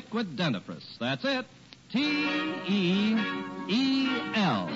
liquid 0.00 0.34
dentifrice. 0.34 0.96
That's 0.98 1.22
it. 1.26 1.44
T 1.92 2.00
E 2.68 3.14
E 3.68 4.08
L. 4.34 4.70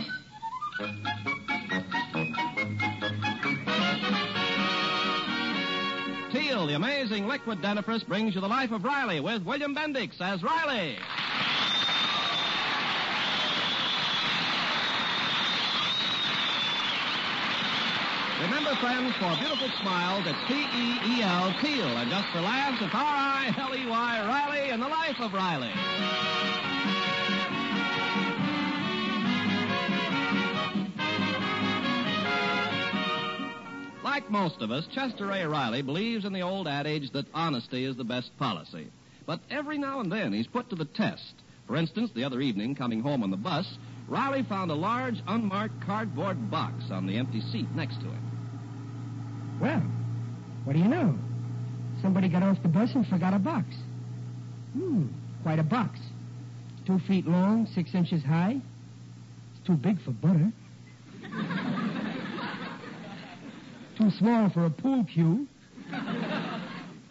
Teel, 6.30 6.66
the 6.66 6.74
amazing 6.74 7.26
liquid 7.26 7.62
dentifrice, 7.62 8.06
brings 8.06 8.34
you 8.34 8.42
the 8.42 8.48
life 8.48 8.70
of 8.70 8.84
Riley 8.84 9.20
with 9.20 9.44
William 9.44 9.74
Bendix 9.74 10.20
as 10.20 10.42
Riley. 10.42 10.98
Remember, 18.44 18.74
friends, 18.76 19.14
for 19.16 19.34
beautiful 19.40 19.70
smiles, 19.80 20.26
it's 20.26 20.38
T-E-E-L, 20.48 21.54
Teel. 21.62 21.96
And 21.96 22.10
just 22.10 22.28
for 22.28 22.42
laughs, 22.42 22.76
it's 22.82 22.94
R-I-L-E-Y, 22.94 24.26
Riley, 24.26 24.68
and 24.68 24.82
the 24.82 24.88
life 24.88 25.18
of 25.18 25.32
Riley. 25.32 25.72
Like 34.04 34.30
most 34.30 34.60
of 34.60 34.70
us, 34.70 34.86
Chester 34.94 35.30
A. 35.30 35.48
Riley 35.48 35.80
believes 35.80 36.26
in 36.26 36.34
the 36.34 36.42
old 36.42 36.68
adage 36.68 37.12
that 37.12 37.24
honesty 37.32 37.86
is 37.86 37.96
the 37.96 38.04
best 38.04 38.36
policy. 38.38 38.88
But 39.24 39.40
every 39.50 39.78
now 39.78 40.00
and 40.00 40.12
then 40.12 40.34
he's 40.34 40.46
put 40.46 40.68
to 40.68 40.76
the 40.76 40.84
test. 40.84 41.32
For 41.66 41.76
instance, 41.76 42.10
the 42.14 42.24
other 42.24 42.42
evening, 42.42 42.74
coming 42.74 43.00
home 43.00 43.22
on 43.22 43.30
the 43.30 43.38
bus, 43.38 43.78
Riley 44.06 44.42
found 44.42 44.70
a 44.70 44.74
large, 44.74 45.22
unmarked 45.26 45.80
cardboard 45.80 46.50
box 46.50 46.90
on 46.90 47.06
the 47.06 47.16
empty 47.16 47.40
seat 47.40 47.70
next 47.74 47.96
to 48.00 48.06
him. 48.06 48.33
Well, 49.60 49.82
what 50.64 50.74
do 50.74 50.78
you 50.78 50.88
know? 50.88 51.16
Somebody 52.02 52.28
got 52.28 52.42
off 52.42 52.62
the 52.62 52.68
bus 52.68 52.90
and 52.94 53.06
forgot 53.06 53.34
a 53.34 53.38
box. 53.38 53.66
Hmm, 54.74 55.06
quite 55.42 55.58
a 55.58 55.62
box. 55.62 55.98
Two 56.86 56.98
feet 57.00 57.26
long, 57.26 57.66
six 57.74 57.94
inches 57.94 58.22
high. 58.22 58.60
It's 59.56 59.66
too 59.66 59.74
big 59.74 60.00
for 60.02 60.10
butter. 60.10 60.52
too 63.98 64.10
small 64.10 64.50
for 64.50 64.66
a 64.66 64.70
pool 64.70 65.04
cue. 65.04 65.46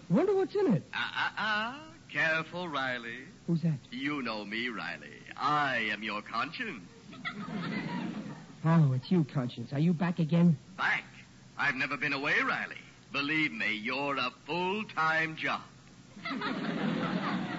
Wonder 0.09 0.35
what's 0.35 0.53
in 0.55 0.73
it. 0.73 0.83
Ah, 0.93 1.11
ah, 1.15 1.33
ah. 1.37 1.79
Careful, 2.11 2.69
Riley. 2.69 3.19
Who's 3.47 3.61
that? 3.63 3.79
You 3.89 4.21
know 4.21 4.45
me, 4.45 4.69
Riley. 4.69 5.07
I 5.35 5.89
am 5.91 6.03
your 6.03 6.21
conscience. 6.21 6.83
Oh, 8.63 8.93
it's 8.93 9.11
you, 9.11 9.25
Conscience. 9.33 9.73
Are 9.73 9.79
you 9.79 9.93
back 9.93 10.19
again? 10.19 10.55
Back. 10.77 11.03
I've 11.63 11.75
never 11.75 11.95
been 11.95 12.11
away, 12.11 12.35
Riley. 12.45 12.75
Believe 13.13 13.53
me, 13.53 13.73
you're 13.81 14.17
a 14.17 14.31
full-time 14.45 15.37
job. 15.37 15.61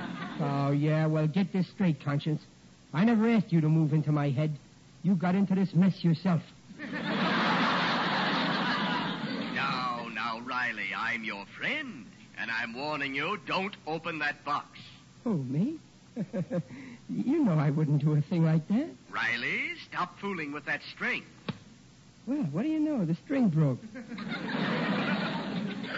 Oh, 0.40 0.72
yeah, 0.72 1.06
well, 1.06 1.28
get 1.28 1.52
this 1.52 1.68
straight, 1.68 2.04
Conscience. 2.04 2.42
I 2.92 3.04
never 3.04 3.28
asked 3.28 3.52
you 3.52 3.60
to 3.60 3.68
move 3.68 3.92
into 3.92 4.10
my 4.10 4.30
head. 4.30 4.58
You 5.04 5.14
got 5.14 5.36
into 5.36 5.54
this 5.54 5.72
mess 5.74 6.02
yourself. 6.02 6.42
Now, 9.54 10.08
now, 10.12 10.40
Riley, 10.40 10.88
I'm 10.96 11.22
your 11.22 11.46
friend. 11.56 12.04
And 12.36 12.50
I'm 12.50 12.74
warning 12.74 13.14
you, 13.14 13.38
don't 13.46 13.76
open 13.86 14.18
that 14.18 14.44
box. 14.44 14.80
Oh, 15.24 15.34
me? 15.34 15.78
you 17.08 17.44
know 17.44 17.54
I 17.56 17.70
wouldn't 17.70 18.04
do 18.04 18.14
a 18.14 18.20
thing 18.22 18.44
like 18.44 18.66
that. 18.68 18.88
Riley, 19.10 19.74
stop 19.88 20.18
fooling 20.18 20.50
with 20.50 20.64
that 20.66 20.80
string. 20.92 21.22
Well, 22.26 22.38
what 22.52 22.62
do 22.62 22.68
you 22.68 22.80
know? 22.80 23.04
The 23.04 23.14
string 23.14 23.48
broke. 23.48 23.78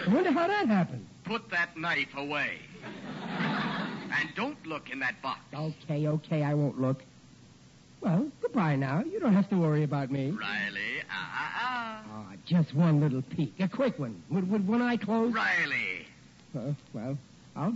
I 0.07 0.13
wonder 0.13 0.31
how 0.31 0.47
that 0.47 0.67
happened. 0.67 1.05
Put 1.23 1.49
that 1.51 1.77
knife 1.77 2.13
away. 2.15 2.59
And 3.23 4.29
don't 4.35 4.65
look 4.65 4.89
in 4.89 4.99
that 4.99 5.21
box. 5.21 5.39
Okay, 5.53 6.07
okay, 6.07 6.43
I 6.43 6.53
won't 6.53 6.79
look. 6.79 7.03
Well, 8.01 8.29
goodbye 8.41 8.75
now. 8.75 9.03
You 9.03 9.19
don't 9.19 9.33
have 9.33 9.49
to 9.49 9.57
worry 9.57 9.83
about 9.83 10.11
me. 10.11 10.31
Riley, 10.31 11.01
ah, 11.09 11.31
ah, 11.33 11.53
ah. 11.55 12.03
Ah, 12.09 12.33
just 12.45 12.73
one 12.73 12.99
little 13.01 13.21
peek. 13.21 13.53
A 13.59 13.67
quick 13.67 13.97
one. 13.97 14.21
Would, 14.29 14.49
would 14.49 14.67
one 14.67 14.81
eye 14.81 14.97
close? 14.97 15.33
Riley. 15.33 16.07
Uh, 16.57 16.73
well, 16.93 17.17
I'll. 17.55 17.73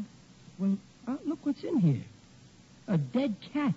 Well, 0.60 0.78
uh, 1.08 1.18
look 1.26 1.40
what's 1.44 1.64
in 1.64 1.80
here. 1.80 2.04
A 2.88 2.98
dead 2.98 3.36
cat. 3.54 3.76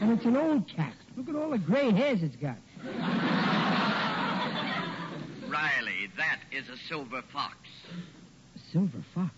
And 0.00 0.12
it's 0.12 0.24
an 0.24 0.36
old 0.36 0.68
cat. 0.68 0.94
Look 1.16 1.28
at 1.28 1.34
all 1.34 1.50
the 1.50 1.58
gray 1.58 1.90
hairs 1.90 2.22
it's 2.22 2.36
got. 2.36 2.56
Riley, 5.48 6.10
that 6.16 6.40
is 6.52 6.68
a 6.68 6.76
silver 6.88 7.22
fox. 7.32 7.56
A 8.54 8.58
silver 8.72 9.02
fox. 9.14 9.32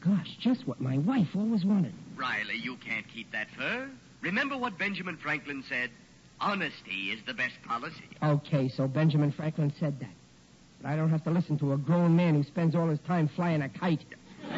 Gosh, 0.00 0.36
just 0.38 0.66
what 0.66 0.80
my 0.80 0.98
wife 0.98 1.28
always 1.34 1.64
wanted. 1.64 1.94
Riley, 2.16 2.56
you 2.56 2.76
can't 2.76 3.06
keep 3.08 3.32
that 3.32 3.48
fur. 3.56 3.88
Remember 4.20 4.56
what 4.56 4.78
Benjamin 4.78 5.16
Franklin 5.16 5.64
said? 5.68 5.90
Honesty 6.40 7.10
is 7.10 7.20
the 7.26 7.34
best 7.34 7.54
policy. 7.66 8.04
Okay, 8.22 8.68
so 8.68 8.86
Benjamin 8.86 9.32
Franklin 9.32 9.72
said 9.78 9.98
that. 10.00 10.10
But 10.82 10.88
I 10.90 10.96
don't 10.96 11.10
have 11.10 11.24
to 11.24 11.30
listen 11.30 11.58
to 11.58 11.72
a 11.72 11.76
grown 11.78 12.16
man 12.16 12.34
who 12.34 12.42
spends 12.42 12.74
all 12.74 12.88
his 12.88 13.00
time 13.00 13.28
flying 13.28 13.62
a 13.62 13.68
kite. 13.68 14.04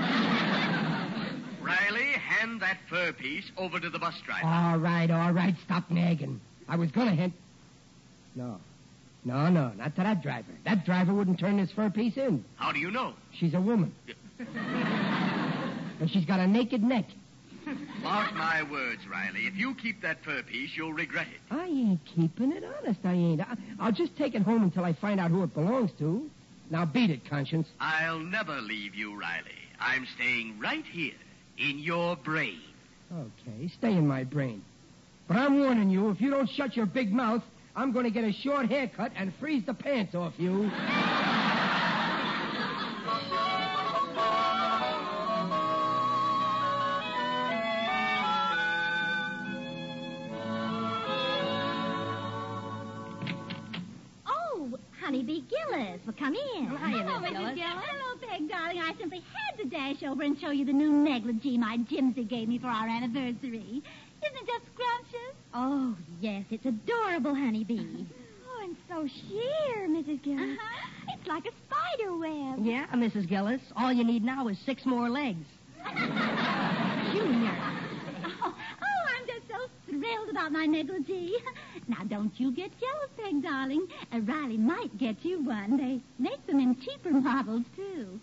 Riley, 1.60 2.06
hand 2.12 2.60
that 2.60 2.78
fur 2.88 3.12
piece 3.12 3.50
over 3.56 3.78
to 3.78 3.90
the 3.90 3.98
bus 3.98 4.14
driver. 4.24 4.46
All 4.46 4.78
right, 4.78 5.10
all 5.10 5.32
right, 5.32 5.54
stop 5.64 5.90
nagging. 5.90 6.40
I 6.68 6.76
was 6.76 6.90
gonna 6.90 7.14
hint. 7.14 7.34
No. 8.36 8.60
No, 9.24 9.48
no, 9.48 9.72
not 9.76 9.96
to 9.96 10.02
that 10.02 10.22
driver. 10.22 10.52
That 10.64 10.84
driver 10.84 11.12
wouldn't 11.12 11.40
turn 11.40 11.56
this 11.56 11.72
fur 11.72 11.90
piece 11.90 12.16
in. 12.16 12.44
How 12.56 12.70
do 12.70 12.78
you 12.78 12.92
know? 12.92 13.14
She's 13.32 13.54
a 13.54 13.60
woman. 13.60 13.92
and 14.38 16.08
she's 16.08 16.24
got 16.24 16.38
a 16.38 16.46
naked 16.46 16.82
neck. 16.82 17.06
Mark 18.02 18.32
my 18.34 18.62
words, 18.62 19.00
Riley. 19.08 19.46
If 19.46 19.56
you 19.56 19.74
keep 19.74 20.00
that 20.02 20.22
fur 20.22 20.42
piece, 20.44 20.76
you'll 20.76 20.92
regret 20.92 21.26
it. 21.26 21.40
I 21.50 21.66
ain't 21.66 22.04
keeping 22.04 22.52
it, 22.52 22.62
honest, 22.62 23.00
I 23.02 23.14
ain't. 23.14 23.40
I, 23.40 23.56
I'll 23.80 23.90
just 23.90 24.16
take 24.16 24.36
it 24.36 24.42
home 24.42 24.62
until 24.62 24.84
I 24.84 24.92
find 24.92 25.18
out 25.18 25.32
who 25.32 25.42
it 25.42 25.52
belongs 25.52 25.90
to. 25.98 26.30
Now 26.70 26.84
beat 26.84 27.10
it, 27.10 27.28
Conscience. 27.28 27.66
I'll 27.80 28.20
never 28.20 28.60
leave 28.60 28.94
you, 28.94 29.18
Riley. 29.18 29.50
I'm 29.80 30.06
staying 30.14 30.60
right 30.60 30.84
here 30.84 31.14
in 31.58 31.80
your 31.80 32.14
brain. 32.14 32.60
Okay, 33.12 33.68
stay 33.78 33.92
in 33.92 34.06
my 34.06 34.22
brain. 34.22 34.62
But 35.26 35.38
I'm 35.38 35.58
warning 35.58 35.90
you, 35.90 36.10
if 36.10 36.20
you 36.20 36.30
don't 36.30 36.48
shut 36.48 36.76
your 36.76 36.86
big 36.86 37.12
mouth, 37.12 37.42
I'm 37.78 37.92
going 37.92 38.04
to 38.04 38.10
get 38.10 38.24
a 38.24 38.32
short 38.32 38.70
haircut 38.70 39.12
and 39.16 39.34
freeze 39.38 39.64
the 39.66 39.74
pants 39.74 40.14
off 40.14 40.32
you. 40.38 40.70
Oh, 54.26 54.78
Honeybee 55.00 55.42
Gillis. 55.42 56.00
Well, 56.06 56.16
come 56.18 56.34
in. 56.34 56.70
Oh, 56.72 56.76
hiya, 56.76 57.04
Hello, 57.04 57.20
Miss 57.20 57.30
Mrs. 57.30 57.32
Gillis. 57.32 57.54
Gillis. 57.54 57.84
Hello, 57.84 58.16
Peg, 58.26 58.48
darling. 58.48 58.80
I 58.80 58.94
simply 58.98 59.22
had 59.34 59.58
to 59.58 59.68
dash 59.68 60.02
over 60.02 60.22
and 60.22 60.38
show 60.40 60.50
you 60.50 60.64
the 60.64 60.72
new 60.72 60.92
negligee 60.92 61.58
my 61.58 61.76
Jimsy 61.90 62.24
gave 62.24 62.48
me 62.48 62.58
for 62.58 62.68
our 62.68 62.88
anniversary. 62.88 63.82
Isn't 64.22 64.36
it 64.36 64.46
just 64.46 64.64
scrumptious? 64.72 65.36
Oh, 65.58 65.96
yes, 66.20 66.44
it's 66.50 66.66
adorable, 66.66 67.34
Honeybee. 67.34 68.04
Oh, 68.58 68.62
and 68.62 68.76
so 68.88 69.06
sheer, 69.06 69.86
Mrs. 69.88 70.22
Gillis. 70.22 70.58
Uh-huh. 70.58 71.12
It's 71.12 71.26
like 71.28 71.44
a 71.44 71.50
spider 71.66 72.16
web. 72.16 72.64
Yeah, 72.64 72.86
Mrs. 72.94 73.28
Gillis. 73.28 73.60
All 73.76 73.92
you 73.92 74.02
need 74.02 74.24
now 74.24 74.48
is 74.48 74.56
six 74.64 74.86
more 74.86 75.10
legs. 75.10 75.44
Junior. 77.12 77.52
Oh, 78.24 78.54
oh, 78.54 79.02
I'm 79.12 79.26
just 79.26 79.46
so 79.50 79.68
thrilled 79.90 80.30
about 80.30 80.52
my 80.52 80.64
negligee. 80.64 81.36
Now, 81.88 82.02
don't 82.08 82.32
you 82.40 82.50
get 82.50 82.70
jealous, 82.80 83.10
Peg, 83.16 83.42
darling. 83.42 83.86
Uh, 84.12 84.20
Riley 84.20 84.56
might 84.56 84.96
get 84.98 85.24
you 85.24 85.44
one. 85.44 85.76
They 85.76 86.00
make 86.18 86.44
them 86.46 86.58
in 86.58 86.74
cheaper 86.80 87.12
models, 87.12 87.62
too. 87.76 88.18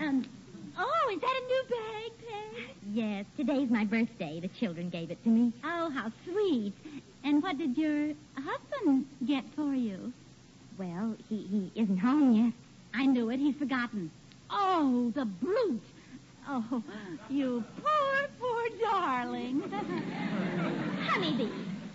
Um, 0.00 0.24
oh, 0.78 1.10
is 1.12 1.20
that 1.20 1.40
a 1.42 1.46
new 1.46 1.64
bag? 1.70 2.21
Yes, 2.92 3.24
today's 3.38 3.70
my 3.70 3.86
birthday. 3.86 4.38
The 4.38 4.48
children 4.60 4.90
gave 4.90 5.10
it 5.10 5.22
to 5.24 5.30
me. 5.30 5.50
Oh, 5.64 5.88
how 5.88 6.12
sweet. 6.24 6.74
And 7.24 7.42
what 7.42 7.56
did 7.56 7.78
your 7.78 8.12
husband 8.36 9.06
get 9.26 9.44
for 9.56 9.72
you? 9.72 10.12
Well, 10.78 11.16
he, 11.30 11.70
he 11.74 11.80
isn't 11.80 11.96
home 11.96 12.32
yet. 12.32 12.52
I 12.92 13.06
knew 13.06 13.30
it. 13.30 13.38
He's 13.38 13.54
forgotten. 13.54 14.10
Oh, 14.50 15.10
the 15.14 15.24
brute. 15.24 15.80
Oh, 16.46 16.82
you 17.30 17.64
poor, 17.82 18.28
poor 18.38 18.68
darling. 18.82 19.62
Honeybee, 21.08 21.50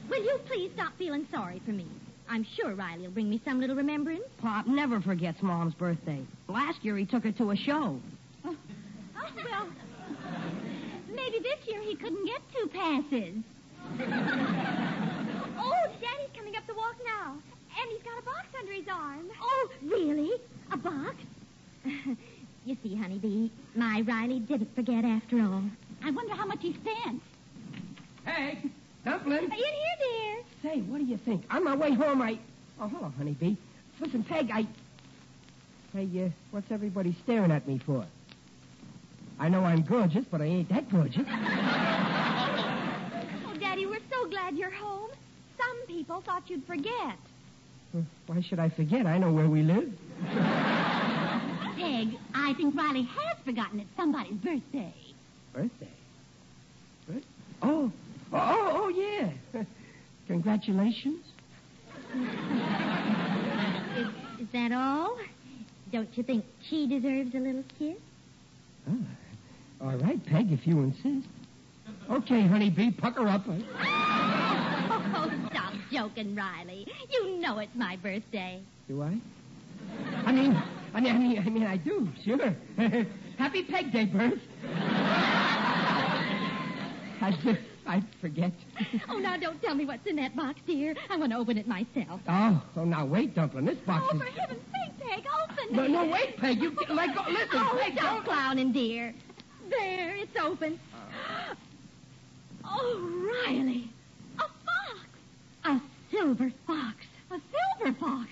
will 0.10 0.24
you 0.24 0.40
please 0.48 0.72
stop 0.74 0.94
feeling 0.98 1.28
sorry 1.30 1.62
for 1.64 1.72
me? 1.74 1.86
I'm 2.28 2.44
sure 2.56 2.74
Riley 2.74 3.04
will 3.04 3.12
bring 3.12 3.30
me 3.30 3.40
some 3.46 3.60
little 3.60 3.76
remembrance. 3.76 4.24
Pop 4.42 4.66
never 4.66 5.00
forgets 5.00 5.44
Mom's 5.44 5.76
birthday. 5.76 6.22
Last 6.48 6.84
year 6.84 6.98
he 6.98 7.06
took 7.06 7.24
her 7.24 7.32
to 7.34 7.52
a 7.52 7.56
show. 7.56 8.00
Oh, 8.44 8.56
oh 9.16 9.30
well, 9.46 9.68
maybe 11.18 11.40
this 11.40 11.68
year 11.68 11.82
he 11.82 11.96
couldn't 11.96 12.26
get 12.26 12.42
two 12.54 12.68
passes. 12.68 13.36
Oh, 15.60 15.88
Daddy's 16.00 16.30
coming 16.38 16.56
up 16.56 16.68
the 16.68 16.76
walk 16.76 16.96
now. 17.04 17.32
And 17.32 17.90
he's 17.92 18.04
got 18.04 18.20
a 18.20 18.22
box 18.22 18.46
under 18.60 18.72
his 18.74 18.88
arm. 18.88 19.26
Oh, 19.42 19.70
really? 19.82 20.32
A 20.72 20.78
box? 20.78 21.16
you 22.66 22.78
see, 22.84 22.96
Honeybee, 22.96 23.50
my 23.76 24.02
Riley 24.02 24.40
didn't 24.40 24.74
forget 24.76 25.04
after 25.04 25.42
all. 25.42 25.64
I 26.04 26.12
wonder 26.12 26.36
how 26.36 26.46
much 26.46 26.60
he 26.62 26.74
spent. 26.74 27.22
Hey, 28.26 28.60
Dumpling. 29.04 29.46
In 29.46 29.52
here, 29.52 29.98
dear. 30.00 30.44
Say, 30.62 30.82
what 30.82 31.00
do 31.00 31.06
you 31.06 31.18
think? 31.18 31.44
On 31.50 31.64
my 31.64 31.76
way 31.76 31.94
home, 31.94 32.22
I. 32.22 32.38
Oh, 32.80 32.88
hello, 32.88 33.12
honeybee. 33.18 33.56
Listen, 34.00 34.24
Peg, 34.24 34.52
I. 34.54 34.68
Hey, 35.94 36.26
uh, 36.26 36.30
what's 36.52 36.72
everybody 36.72 37.16
staring 37.24 37.52
at 37.52 37.68
me 37.68 37.80
for? 37.80 38.06
I 39.40 39.50
know 39.50 39.64
I'm 39.64 39.84
gorgeous, 39.84 40.26
but 40.32 40.42
I 40.42 40.46
ain't 40.46 40.70
that 40.70 40.90
gorgeous. 40.92 41.26
Oh, 43.46 43.56
Daddy, 43.60 43.86
we're 43.86 44.00
so 44.10 44.28
glad 44.30 44.56
you're 44.58 44.72
home. 44.72 45.12
Some 45.58 45.78
people 45.88 46.22
thought 46.22 46.50
you'd 46.50 46.66
forget. 46.66 47.18
Why 48.26 48.42
should 48.42 48.60
I 48.60 48.70
forget? 48.70 49.06
I 49.06 49.18
know 49.18 49.32
where 49.32 49.48
we 49.48 49.62
live. 49.62 49.92
Peg, 51.78 52.18
I 52.34 52.54
think 52.58 52.76
Riley 52.76 53.04
has 53.04 53.38
forgotten 53.46 53.80
it's 53.80 53.90
somebody's 53.96 54.38
birthday. 54.38 54.94
Birthday? 55.54 55.90
What? 57.06 57.24
Oh, 57.62 57.92
oh, 58.34 58.38
oh, 58.38 58.72
oh 58.84 58.90
yeah. 58.90 59.64
Congratulations. 60.28 61.24
Is, 63.98 64.08
is 64.40 64.48
that 64.54 64.72
all? 64.72 65.18
Don't 65.92 66.10
you 66.18 66.24
think 66.24 66.44
she 66.70 66.88
deserves 66.88 67.34
a 67.34 67.40
little 67.40 67.64
kiss? 67.78 67.98
Oh, 68.90 68.98
all 69.82 69.96
right, 69.98 70.24
Peg, 70.26 70.52
if 70.52 70.66
you 70.68 70.80
insist. 70.80 71.28
Okay, 72.10 72.42
honeybee, 72.48 72.92
pucker 72.92 73.28
up. 73.28 73.44
Oh, 73.48 75.32
stop 75.52 75.74
joking, 75.92 76.36
Riley. 76.36 76.88
You 77.12 77.38
know 77.40 77.60
it's 77.60 77.76
my 77.76 77.96
birthday. 77.98 78.62
Do 78.88 79.02
I? 79.04 79.18
I 80.26 80.32
mean, 80.32 80.62
I 80.94 81.02
mean, 81.02 81.16
I 81.16 81.18
mean, 81.20 81.40
I 81.40 81.50
mean, 81.50 81.64
I 81.64 81.78
do, 81.78 82.08
sure. 82.26 82.56
Happy 83.38 83.64
Peg 83.64 83.92
Day, 83.92 84.06
Bert. 84.06 84.40
I, 87.20 87.32
just, 87.44 87.60
I 87.86 88.02
forget. 88.22 88.52
Oh, 89.10 89.18
now 89.18 89.38
don't 89.38 89.62
tell 89.62 89.76
me 89.76 89.86
what's 89.86 90.06
in 90.08 90.16
that 90.18 90.36
box, 90.36 90.60
dear. 90.68 90.96
I 91.10 91.18
want 91.18 91.32
to 91.32 91.38
open 91.38 91.58
it 91.58 91.68
myself. 91.68 92.22
Oh, 92.28 92.62
oh, 92.76 92.84
now 92.86 93.06
wait, 93.06 93.36
Dumpling. 93.36 93.66
This 93.66 93.78
box 93.80 94.06
Oh, 94.12 94.16
is. 94.16 94.22
for 94.22 94.28
heaven's 94.40 94.62
sake, 94.74 95.00
Peg, 95.00 95.24
open 95.44 95.76
No, 95.76 95.84
it. 95.84 95.90
no, 95.92 96.06
wait, 96.06 96.38
Peg. 96.38 96.62
You 96.62 96.72
let 96.90 97.16
go. 97.16 97.22
Listen, 97.30 97.48
Oh, 97.54 97.78
Peg, 97.82 97.94
stop 97.94 98.16
don't. 98.18 98.26
clowning, 98.26 98.72
dear. 98.72 99.14
There, 99.70 100.16
it's 100.16 100.38
open. 100.42 100.80
Oh, 102.64 103.46
Riley. 103.46 103.90
A 104.38 104.42
fox. 104.42 105.08
A 105.66 105.82
silver 106.12 106.52
fox. 106.66 106.96
A 107.32 107.40
silver 107.80 107.94
fox. 108.00 108.30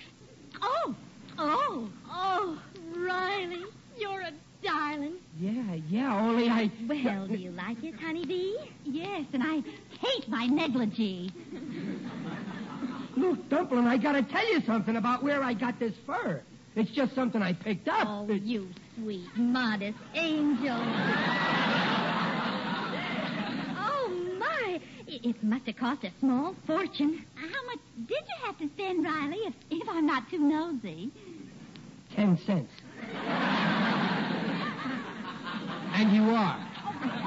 Oh, 0.62 0.94
oh, 1.38 1.90
oh, 2.10 2.58
Riley, 2.96 3.64
you're 3.98 4.22
a 4.22 4.32
darling. 4.62 5.14
Yeah, 5.38 5.74
yeah. 5.88 6.18
Only 6.18 6.48
I. 6.48 6.70
Well, 6.88 7.26
do 7.26 7.36
you 7.36 7.50
like 7.50 7.82
it, 7.84 7.94
honeybee? 8.00 8.54
Yes, 8.84 9.26
and 9.32 9.42
I 9.42 9.62
hate 10.00 10.28
my 10.28 10.46
negligee. 10.46 11.30
Look, 13.16 13.48
Dumpling, 13.48 13.86
I 13.86 13.96
gotta 13.96 14.22
tell 14.22 14.46
you 14.52 14.60
something 14.62 14.96
about 14.96 15.22
where 15.22 15.42
I 15.42 15.54
got 15.54 15.78
this 15.78 15.94
fur. 16.06 16.42
It's 16.76 16.90
just 16.90 17.14
something 17.14 17.40
I 17.42 17.54
picked 17.54 17.88
up. 17.88 18.06
Oh, 18.06 18.26
It- 18.28 18.42
you 18.42 18.68
sweet, 18.96 19.26
modest 19.36 19.96
angel. 20.14 20.76
oh, 23.78 24.36
my. 24.38 24.80
It, 25.06 25.24
it 25.24 25.42
must 25.42 25.64
have 25.66 25.76
cost 25.76 26.04
a 26.04 26.10
small 26.20 26.54
fortune. 26.66 27.24
How 27.34 27.64
much 27.66 27.78
did 28.06 28.10
you 28.10 28.44
have 28.46 28.58
to 28.58 28.68
spend, 28.68 29.04
Riley, 29.04 29.38
if, 29.46 29.54
if 29.70 29.88
I'm 29.88 30.06
not 30.06 30.28
too 30.30 30.38
nosy? 30.38 31.10
Ten 32.14 32.38
cents. 32.46 32.70
and 35.94 36.12
you 36.14 36.22
are. 36.30 36.58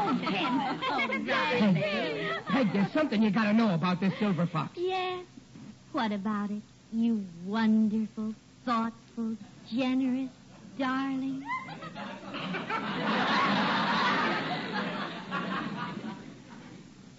Oh, 0.02 0.14
Ben. 0.26 0.80
Peg, 0.80 2.46
Peg, 2.48 2.74
there's 2.74 2.92
something 2.94 3.22
you 3.22 3.32
gotta 3.32 3.54
know 3.54 3.74
about 3.74 4.00
this 4.00 4.14
silver 4.20 4.46
fox. 4.48 4.74
Yes. 4.78 5.24
What 5.92 6.12
about 6.12 6.52
it? 6.52 6.62
You 6.92 7.24
wonderful, 7.46 8.34
thoughtful, 9.20 9.36
generous 9.72 10.30
darling. 10.78 11.44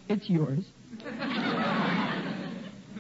It's 0.09 0.29
yours. 0.29 0.65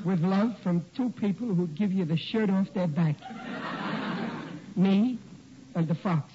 With 0.04 0.20
love 0.20 0.52
from 0.62 0.84
two 0.96 1.10
people 1.10 1.54
who'd 1.54 1.76
give 1.76 1.92
you 1.92 2.04
the 2.04 2.16
shirt 2.16 2.50
off 2.50 2.66
their 2.74 2.88
back. 2.88 3.16
Me 4.76 5.18
and 5.74 5.88
the 5.88 5.94
fox. 5.96 6.32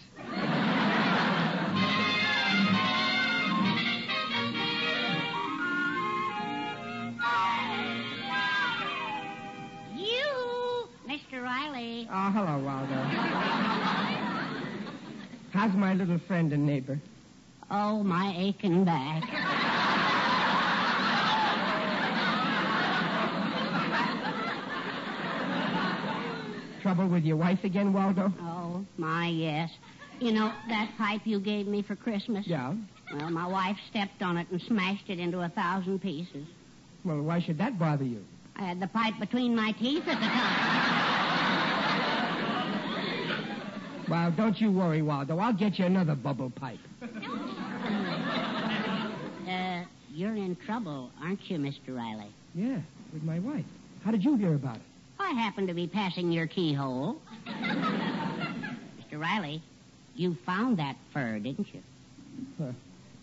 Oh, 12.28 12.32
hello, 12.32 12.58
Waldo. 12.58 13.04
How's 15.52 15.76
my 15.76 15.94
little 15.94 16.18
friend 16.18 16.52
and 16.54 16.66
neighbor? 16.66 17.00
Oh, 17.70 18.02
my 18.02 18.34
aching 18.36 18.84
back. 18.84 19.22
Trouble 26.82 27.08
with 27.10 27.26
your 27.26 27.38
wife 27.38 27.64
again, 27.64 27.94
Waldo? 27.94 28.34
Oh, 28.42 28.84
my, 28.98 29.28
yes. 29.28 29.70
You 30.20 30.32
know, 30.32 30.52
that 30.68 30.90
pipe 30.98 31.22
you 31.26 31.40
gave 31.40 31.68
me 31.68 31.84
for 31.84 31.96
Christmas? 31.96 32.48
Yeah. 32.48 32.74
Well, 33.14 33.30
my 33.30 33.46
wife 33.46 33.78
stepped 33.88 34.24
on 34.24 34.38
it 34.38 34.48
and 34.50 34.60
smashed 34.64 35.12
it 35.12 35.20
into 35.20 35.42
a 35.42 35.50
thousand 35.50 36.00
pieces. 36.02 36.48
Well, 37.04 37.22
why 37.22 37.40
should 37.40 37.60
that 37.60 37.78
bother 37.78 38.04
you? 38.04 38.26
I 38.56 38.64
had 38.64 38.80
the 38.80 38.88
pipe 38.88 39.14
between 39.20 39.56
my 39.56 39.74
teeth 39.74 40.08
at 40.08 40.20
the 40.20 40.26
time. 40.26 40.95
Well, 44.10 44.32
don't 44.32 44.60
you 44.60 44.72
worry, 44.72 45.02
Waldo. 45.02 45.40
I'll 45.40 45.54
get 45.54 45.80
you 45.80 45.86
another 45.86 46.16
bubble 46.16 46.50
pipe. 46.52 46.80
Uh, 49.48 49.84
you're 50.12 50.36
in 50.36 50.56
trouble, 50.66 51.12
aren't 51.22 51.40
you, 51.52 51.60
Mr. 51.60 51.96
Riley? 51.96 52.32
Yeah, 52.56 52.80
with 53.14 53.22
my 53.22 53.38
wife. 53.38 53.66
How 54.04 54.10
did 54.10 54.24
you 54.24 54.36
hear 54.38 54.56
about 54.56 54.78
it? 54.78 54.82
I 55.20 55.30
happened 55.32 55.68
to 55.68 55.76
be 55.76 55.86
passing 55.86 56.32
your 56.32 56.48
keyhole. 56.48 57.22
Mr. 57.48 59.20
Riley, 59.20 59.62
you 60.16 60.36
found 60.48 60.78
that 60.80 60.96
fur, 61.14 61.38
didn't 61.38 61.68
you? 61.74 61.82
Uh, 62.60 62.72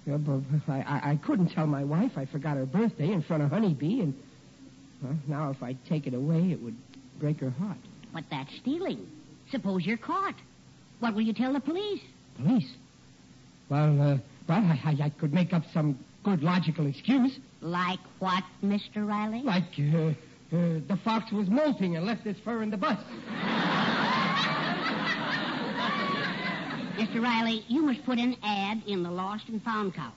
yeah, 0.07 0.17
but 0.17 0.43
I, 0.69 0.81
I, 0.81 1.11
I 1.11 1.17
couldn't 1.17 1.49
tell 1.49 1.67
my 1.67 1.83
wife 1.83 2.13
I 2.17 2.25
forgot 2.27 2.57
her 2.57 2.67
birthday 2.67 3.11
in 3.11 3.23
front 3.23 3.43
of 3.43 3.51
Honeybee, 3.51 4.01
and 4.01 4.15
well, 5.03 5.17
now 5.27 5.51
if 5.51 5.63
I 5.63 5.77
take 5.89 6.07
it 6.07 6.15
away, 6.15 6.53
it 6.53 6.63
would 6.63 6.77
break 7.19 7.41
her 7.41 7.51
heart. 7.51 7.79
But 8.13 8.25
that's 8.31 8.55
stealing. 8.61 9.09
Suppose 9.51 9.85
you're 9.85 9.97
caught. 9.97 10.35
What 11.03 11.15
will 11.17 11.23
you 11.23 11.33
tell 11.33 11.53
the 11.53 11.59
police? 11.59 12.01
Police? 12.37 12.71
Well, 13.69 14.01
uh, 14.01 14.19
well, 14.49 14.59
I, 14.59 14.81
I, 14.85 15.05
I 15.07 15.09
could 15.19 15.35
make 15.35 15.53
up 15.53 15.65
some 15.75 15.99
good 16.23 16.45
logical 16.45 16.87
excuse, 16.87 17.41
Like 17.61 17.99
what, 18.21 18.45
Mr. 18.65 19.05
Riley? 19.05 19.43
like 19.43 19.65
uh, 19.81 19.97
uh, 20.07 20.13
the 20.87 20.97
fox 21.05 21.33
was 21.33 21.49
molting 21.49 21.97
and 21.97 22.07
left 22.07 22.23
his 22.23 22.37
fur 22.45 22.63
in 22.63 22.71
the 22.71 22.77
bus. 22.77 22.99
Mr. 26.97 27.21
Riley, 27.21 27.65
you 27.67 27.83
must 27.83 28.05
put 28.05 28.21
an 28.21 28.37
ad 28.45 28.83
in 28.87 29.03
the 29.03 29.11
lost 29.11 29.49
and 29.49 29.61
found 29.65 29.97
column. 29.97 30.13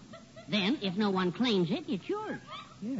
Then, 0.47 0.77
if 0.83 0.95
no 0.97 1.09
one 1.09 1.31
claims 1.31 1.71
it, 1.71 1.83
it's 1.87 2.07
yours. 2.07 2.37
Yeah. 2.83 2.97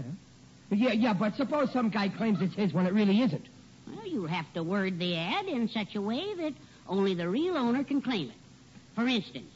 Yeah, 0.72 0.92
yeah, 0.94 1.14
but 1.14 1.36
suppose 1.36 1.72
some 1.72 1.90
guy 1.92 2.10
claims 2.10 2.40
it's 2.42 2.56
his 2.56 2.74
when 2.74 2.88
it 2.88 2.94
really 2.94 3.22
isn't. 3.22 3.46
Well, 3.88 4.08
you'll 4.08 4.26
have 4.28 4.52
to 4.56 4.64
word 4.64 4.98
the 4.98 5.16
ad 5.16 5.46
in 5.46 5.70
such 5.70 5.94
a 5.94 6.02
way 6.02 6.34
that 6.38 6.54
only 6.88 7.14
the 7.14 7.28
real 7.28 7.58
owner 7.58 7.84
can 7.84 8.02
claim 8.02 8.30
it. 8.30 8.36
For 8.96 9.08
instance, 9.08 9.52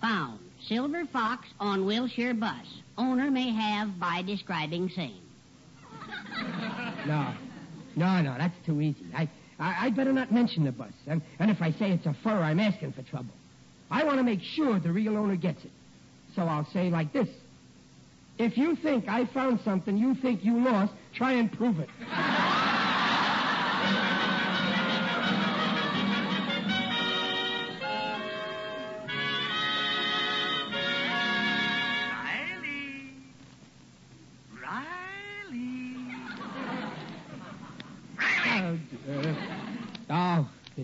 found 0.00 0.38
Silver 0.66 1.04
Fox 1.06 1.48
on 1.60 1.86
Wilshire 1.86 2.34
bus. 2.34 2.66
Owner 2.98 3.30
may 3.30 3.50
have 3.50 3.98
by 3.98 4.22
describing 4.22 4.88
same. 4.90 5.20
No. 7.06 7.34
No, 7.96 8.22
no, 8.22 8.36
that's 8.38 8.54
too 8.64 8.80
easy. 8.80 9.04
I, 9.14 9.28
I, 9.58 9.86
I'd 9.86 9.96
better 9.96 10.12
not 10.12 10.32
mention 10.32 10.64
the 10.64 10.72
bus. 10.72 10.92
And, 11.06 11.20
and 11.38 11.50
if 11.50 11.60
I 11.60 11.72
say 11.72 11.90
it's 11.90 12.06
a 12.06 12.14
fur, 12.22 12.30
I'm 12.30 12.60
asking 12.60 12.92
for 12.92 13.02
trouble. 13.02 13.34
I 13.90 14.04
want 14.04 14.18
to 14.18 14.22
make 14.22 14.40
sure 14.40 14.78
the 14.78 14.92
real 14.92 15.16
owner 15.16 15.36
gets 15.36 15.64
it. 15.64 15.70
So 16.34 16.42
I'll 16.42 16.66
say 16.72 16.90
like 16.90 17.12
this. 17.12 17.28
If 18.38 18.56
you 18.56 18.76
think 18.76 19.08
I 19.08 19.26
found 19.26 19.60
something 19.60 19.96
you 19.96 20.14
think 20.14 20.44
you 20.44 20.64
lost, 20.64 20.92
try 21.12 21.32
and 21.32 21.52
prove 21.52 21.80
it. 21.80 21.90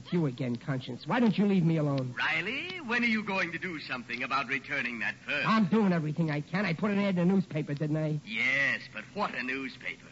it's 0.09 0.15
you 0.15 0.27
again, 0.27 0.57
Conscience. 0.57 1.07
Why 1.07 1.21
don't 1.21 1.37
you 1.37 1.47
leave 1.47 1.65
me 1.65 1.77
alone? 1.77 2.15
Riley, 2.17 2.81
when 2.87 3.03
are 3.03 3.09
you 3.09 3.23
going 3.23 3.53
to 3.53 3.59
do 3.59 3.79
something 3.81 4.23
about 4.23 4.49
returning 4.49 4.99
that 5.00 5.15
fur? 5.27 5.43
I'm 5.45 5.67
doing 5.67 5.93
everything 5.93 6.31
I 6.31 6.41
can. 6.41 6.65
I 6.65 6.73
put 6.73 6.91
an 6.91 6.99
ad 6.99 7.19
in 7.19 7.29
the 7.29 7.35
newspaper, 7.35 7.75
didn't 7.75 7.99
I? 7.99 8.19
Yes, 8.27 8.81
but 8.95 9.05
what 9.12 9.35
a 9.35 9.43
newspaper. 9.43 10.07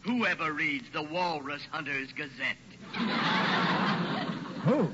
Whoever 0.00 0.52
reads 0.52 0.86
the 0.92 1.02
Walrus 1.02 1.62
Hunters 1.70 2.08
Gazette? 2.12 2.56
Who? 4.64 4.88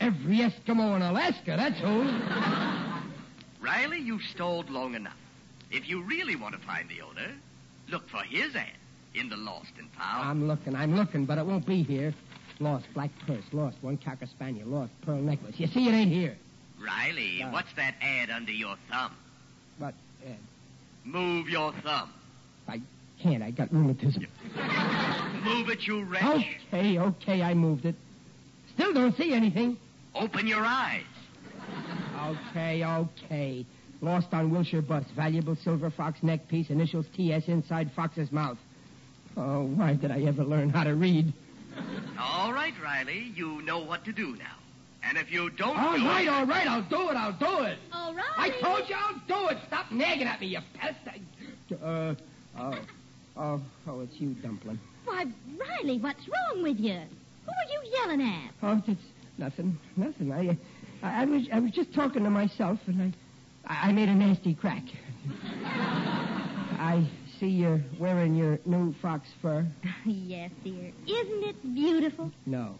Every 0.00 0.38
Eskimo 0.38 0.96
in 0.96 1.02
Alaska, 1.02 1.56
that's 1.56 1.78
who. 1.80 2.04
Riley, 3.62 3.98
you've 4.00 4.22
stalled 4.22 4.70
long 4.70 4.94
enough. 4.94 5.12
If 5.70 5.88
you 5.88 6.02
really 6.02 6.34
want 6.34 6.58
to 6.58 6.66
find 6.66 6.88
the 6.88 7.02
owner, 7.02 7.30
look 7.90 8.08
for 8.08 8.22
his 8.22 8.56
ad 8.56 8.70
in 9.14 9.28
the 9.28 9.36
Lost 9.36 9.72
and 9.78 9.90
Found. 9.92 10.28
I'm 10.28 10.48
looking, 10.48 10.74
I'm 10.74 10.96
looking, 10.96 11.26
but 11.26 11.36
it 11.36 11.44
won't 11.44 11.66
be 11.66 11.82
here. 11.82 12.14
Lost 12.60 12.86
black 12.92 13.10
purse, 13.26 13.42
lost 13.52 13.76
one 13.80 13.96
cocker 13.96 14.26
spaniel, 14.26 14.68
lost 14.68 14.92
pearl 15.02 15.16
necklace. 15.20 15.54
You 15.58 15.66
see, 15.66 15.88
it 15.88 15.92
ain't 15.92 16.12
here. 16.12 16.36
Riley, 16.78 17.42
Uh. 17.42 17.50
what's 17.50 17.72
that 17.76 17.94
ad 18.02 18.28
under 18.30 18.52
your 18.52 18.76
thumb? 18.90 19.12
What 19.78 19.94
uh, 20.24 20.30
Move 21.04 21.48
your 21.48 21.72
thumb. 21.82 22.12
I 22.68 22.82
can't. 23.22 23.42
I 23.42 23.50
got 23.50 23.72
rheumatism. 23.72 24.26
Move 25.42 25.70
it, 25.70 25.86
you 25.86 26.02
wretch. 26.04 26.46
Okay, 26.68 26.98
okay, 26.98 27.42
I 27.42 27.54
moved 27.54 27.86
it. 27.86 27.94
Still 28.74 28.92
don't 28.92 29.16
see 29.16 29.32
anything. 29.32 29.78
Open 30.14 30.46
your 30.46 30.62
eyes. 30.64 31.04
Okay, 32.50 32.84
okay. 32.84 33.64
Lost 34.02 34.28
on 34.32 34.50
Wilshire 34.50 34.82
bus. 34.82 35.04
Valuable 35.16 35.56
silver 35.56 35.88
fox 35.90 36.22
neck 36.22 36.46
piece. 36.48 36.68
Initials 36.68 37.06
TS 37.16 37.48
inside 37.48 37.90
fox's 37.96 38.30
mouth. 38.30 38.58
Oh, 39.36 39.64
why 39.64 39.94
did 39.94 40.10
I 40.10 40.20
ever 40.22 40.44
learn 40.44 40.68
how 40.68 40.84
to 40.84 40.94
read? 40.94 41.32
All 42.20 42.52
right, 42.52 42.74
Riley, 42.82 43.32
you 43.34 43.62
know 43.62 43.78
what 43.78 44.04
to 44.04 44.12
do 44.12 44.36
now. 44.36 44.56
And 45.02 45.16
if 45.16 45.32
you 45.32 45.48
don't 45.50 45.76
All 45.76 45.96
do 45.96 46.04
right, 46.04 46.26
it... 46.26 46.28
all 46.28 46.44
right, 46.46 46.66
I'll 46.66 46.82
do 46.82 47.08
it, 47.08 47.16
I'll 47.16 47.32
do 47.32 47.64
it. 47.64 47.78
All 47.92 48.14
right. 48.14 48.24
I 48.36 48.50
told 48.60 48.88
you 48.88 48.94
I'll 48.96 49.20
do 49.26 49.48
it. 49.48 49.58
Stop 49.66 49.90
nagging 49.90 50.26
at 50.26 50.40
me, 50.40 50.48
you 50.48 50.58
pest. 50.74 50.98
I... 51.06 51.74
Uh, 51.74 52.14
oh, 52.58 52.74
oh, 53.36 53.60
oh, 53.86 54.00
it's 54.00 54.14
you, 54.20 54.34
Dumpling. 54.42 54.78
Why, 55.04 55.24
Riley, 55.58 55.98
what's 55.98 56.20
wrong 56.28 56.62
with 56.62 56.78
you? 56.78 57.00
Who 57.46 57.50
are 57.50 57.70
you 57.72 57.90
yelling 57.92 58.20
at? 58.20 58.50
Oh, 58.62 58.82
it's 58.86 59.00
nothing, 59.38 59.78
nothing. 59.96 60.32
I, 60.32 60.48
uh, 60.48 60.54
I, 61.02 61.22
I 61.22 61.24
was, 61.24 61.48
I 61.52 61.58
was 61.60 61.70
just 61.70 61.94
talking 61.94 62.24
to 62.24 62.30
myself, 62.30 62.78
and 62.86 63.14
I, 63.66 63.72
I 63.72 63.88
I 63.88 63.92
made 63.92 64.08
a 64.10 64.14
nasty 64.14 64.54
crack. 64.54 64.82
I 65.64 67.08
see 67.40 67.48
you're 67.48 67.80
wearing 67.98 68.34
your 68.34 68.58
new 68.66 68.94
fox 69.00 69.26
fur. 69.40 69.66
yes, 70.04 70.50
dear. 70.62 70.92
Isn't 71.06 71.44
it 71.44 71.74
beautiful? 71.74 72.30
No. 72.46 72.74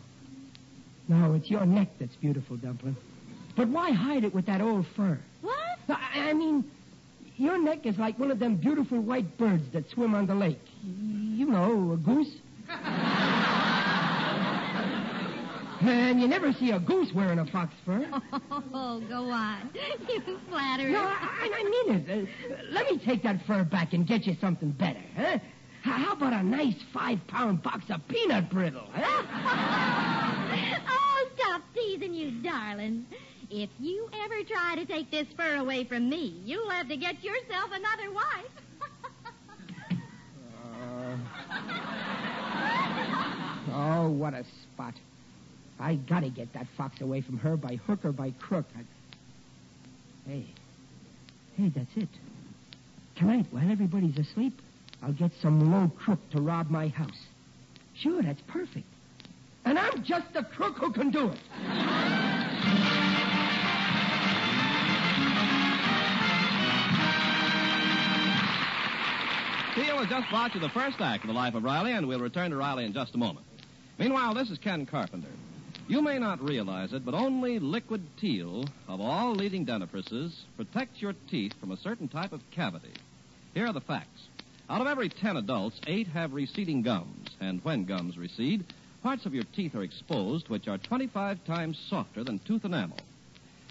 No, 1.09 1.35
it's 1.35 1.51
your 1.51 1.65
neck 1.65 1.89
that's 1.99 2.15
beautiful, 2.17 2.57
Dumpling. 2.57 2.97
But 3.57 3.69
why 3.69 3.91
hide 3.91 4.23
it 4.23 4.35
with 4.35 4.47
that 4.47 4.61
old 4.61 4.87
fur? 4.95 5.19
What? 5.41 5.57
I, 5.89 6.31
I 6.31 6.33
mean, 6.35 6.71
your 7.37 7.61
neck 7.61 7.87
is 7.87 7.99
like 7.99 8.19
one 8.19 8.31
of 8.31 8.39
them 8.39 8.57
beautiful 8.57 9.01
white 9.01 9.39
birds 9.39 9.65
that 9.73 9.91
swim 9.91 10.15
on 10.15 10.27
the 10.27 10.35
lake. 10.35 10.61
You 10.85 11.47
know, 11.47 11.93
a 11.93 11.97
goose. 11.97 12.37
and 15.81 16.21
you 16.21 16.29
never 16.29 16.53
see 16.53 16.71
a 16.71 16.79
goose 16.79 17.13
wearing 17.15 17.39
a 17.39 17.47
fox 17.47 17.73
fur. 17.85 18.07
Oh, 18.73 19.01
go 19.09 19.31
on. 19.31 19.71
You 20.09 20.39
flatter 20.49 20.89
No. 20.89 21.01
I, 21.01 21.51
I 21.55 21.63
mean 21.65 22.07
it. 22.09 22.29
Uh, 22.51 22.55
let 22.71 22.91
me 22.91 22.99
take 22.99 23.23
that 23.23 23.45
fur 23.47 23.65
back 23.65 23.93
and 23.93 24.07
get 24.07 24.27
you 24.27 24.37
something 24.41 24.71
better, 24.73 25.03
huh? 25.17 25.39
How 25.83 26.13
about 26.13 26.33
a 26.33 26.43
nice 26.43 26.75
five-pound 26.93 27.63
box 27.63 27.85
of 27.91 28.07
peanut 28.09 28.51
brittle, 28.51 28.89
huh? 28.93 29.23
oh, 30.89 31.29
stop 31.37 31.63
teasing, 31.75 32.13
you 32.13 32.31
darling. 32.43 33.07
If 33.51 33.71
you 33.79 34.09
ever 34.23 34.45
try 34.45 34.77
to 34.77 34.85
take 34.85 35.11
this 35.11 35.27
fur 35.37 35.57
away 35.57 35.85
from 35.85 36.09
me, 36.09 36.41
you'll 36.45 36.71
have 36.71 36.89
to 36.89 36.97
get 36.97 37.23
yourself 37.25 37.71
another 37.73 38.13
wife. 38.13 38.51
Oh, 43.73 44.11
what 44.11 44.35
a 44.35 44.45
spot. 44.63 44.95
I 45.81 45.95
gotta 45.95 46.29
get 46.29 46.53
that 46.53 46.67
fox 46.77 47.01
away 47.01 47.23
from 47.23 47.39
her 47.39 47.57
by 47.57 47.77
hook 47.77 48.05
or 48.05 48.13
by 48.13 48.33
crook. 48.33 48.67
I... 48.77 50.31
Hey. 50.31 50.45
Hey, 51.57 51.73
that's 51.75 51.97
it. 51.97 52.09
Tonight, 53.17 53.47
while 53.51 53.71
everybody's 53.71 54.19
asleep, 54.19 54.61
I'll 55.03 55.13
get 55.13 55.31
some 55.41 55.73
low 55.73 55.91
crook 55.99 56.19
to 56.31 56.41
rob 56.41 56.71
my 56.71 56.89
house. 56.89 57.27
Sure, 57.95 58.23
that's 58.23 58.41
perfect. 58.43 58.87
And 59.65 59.79
I'm 59.79 60.03
just 60.05 60.33
the 60.35 60.43
crook 60.43 60.77
who 60.77 60.93
can 60.93 61.11
do 61.11 61.29
it. 61.29 61.39
Teel 69.75 69.99
has 69.99 70.09
just 70.09 70.29
brought 70.31 70.55
you 70.55 70.61
the 70.61 70.69
first 70.69 71.01
act 71.01 71.25
of 71.25 71.29
the 71.29 71.35
life 71.35 71.55
of 71.55 71.63
Riley, 71.63 71.93
and 71.93 72.07
we'll 72.07 72.21
return 72.21 72.51
to 72.51 72.57
Riley 72.57 72.85
in 72.85 72.93
just 72.93 73.15
a 73.15 73.19
moment. 73.19 73.47
Meanwhile, 73.99 74.35
this 74.35 74.51
is 74.51 74.59
Ken 74.59 74.85
Carpenter. 74.85 75.29
You 75.91 76.03
may 76.03 76.21
not 76.21 76.41
realize 76.41 76.93
it, 76.93 77.05
but 77.05 77.15
only 77.15 77.59
liquid 77.59 78.07
Teel, 78.17 78.65
of 78.87 79.01
all 79.01 79.33
leading 79.33 79.67
dentifrices, 79.67 80.33
protects 80.57 81.03
your 81.03 81.15
teeth 81.29 81.53
from 81.59 81.73
a 81.73 81.77
certain 81.79 82.07
type 82.07 82.33
of 82.33 82.49
cavity. 82.53 82.93
Here 83.55 83.67
are 83.67 83.73
the 83.73 83.81
facts. 83.81 84.29
Out 84.69 84.81
of 84.81 84.87
every 84.87 85.09
ten 85.09 85.37
adults, 85.37 85.81
eight 85.89 86.07
have 86.07 86.33
receding 86.33 86.83
gums, 86.83 87.31
and 87.41 87.59
when 87.65 87.87
gums 87.87 88.17
recede, 88.17 88.65
parts 89.03 89.27
of 89.27 89.35
your 89.35 89.43
teeth 89.53 89.75
are 89.75 89.83
exposed 89.83 90.49
which 90.49 90.69
are 90.69 90.79
25 90.79 91.45
times 91.45 91.77
softer 91.89 92.23
than 92.23 92.39
tooth 92.47 92.65
enamel. 92.65 93.01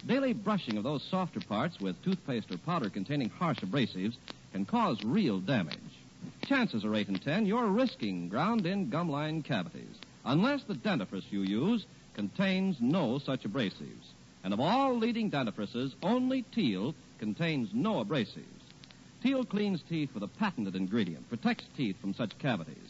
Daily 0.05 0.33
brushing 0.33 0.75
of 0.75 0.83
those 0.83 1.07
softer 1.09 1.39
parts 1.39 1.79
with 1.79 2.03
toothpaste 2.03 2.51
or 2.51 2.57
powder 2.57 2.89
containing 2.89 3.29
harsh 3.29 3.59
abrasives 3.59 4.17
can 4.51 4.65
cause 4.65 5.01
real 5.05 5.39
damage. 5.39 5.79
Chances 6.47 6.83
are 6.83 6.93
8 6.93 7.07
in 7.07 7.19
10 7.19 7.45
you're 7.45 7.67
risking 7.67 8.27
ground 8.27 8.65
in 8.65 8.89
gum 8.89 9.09
line 9.09 9.41
cavities, 9.41 9.95
unless 10.25 10.63
the 10.63 10.73
dentifrice 10.73 11.23
you 11.31 11.43
use 11.43 11.85
contains 12.13 12.77
no 12.79 13.19
such 13.19 13.43
abrasives. 13.43 14.13
And 14.43 14.53
of 14.53 14.59
all 14.59 14.97
leading 14.97 15.29
dentifrices, 15.29 15.93
only 16.01 16.43
Teel 16.53 16.95
contains 17.19 17.69
no 17.73 18.03
abrasives. 18.03 18.45
Teel 19.21 19.43
cleans 19.43 19.81
teeth 19.89 20.13
with 20.13 20.23
a 20.23 20.27
patented 20.27 20.75
ingredient, 20.75 21.27
protects 21.27 21.65
teeth 21.75 21.97
from 21.99 22.13
such 22.13 22.37
cavities. 22.39 22.89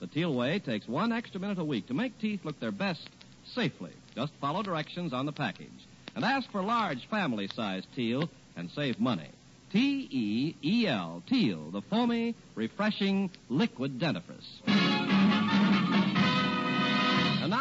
The 0.00 0.08
Teel 0.08 0.34
way 0.34 0.58
takes 0.58 0.88
one 0.88 1.12
extra 1.12 1.40
minute 1.40 1.58
a 1.58 1.64
week 1.64 1.86
to 1.88 1.94
make 1.94 2.18
teeth 2.18 2.44
look 2.44 2.58
their 2.58 2.72
best 2.72 3.08
safely. 3.54 3.92
Just 4.14 4.32
follow 4.40 4.62
directions 4.62 5.12
on 5.12 5.26
the 5.26 5.32
package. 5.32 5.68
And 6.16 6.24
ask 6.24 6.50
for 6.50 6.62
large 6.62 7.06
family 7.08 7.48
size 7.54 7.84
Teel 7.94 8.28
and 8.56 8.70
save 8.70 8.98
money. 8.98 9.30
T 9.72 10.08
E 10.10 10.56
E 10.64 10.86
L, 10.86 11.22
Teel, 11.28 11.70
the 11.70 11.82
foamy, 11.82 12.34
refreshing 12.56 13.30
liquid 13.48 14.00
dentifrice. 14.00 14.87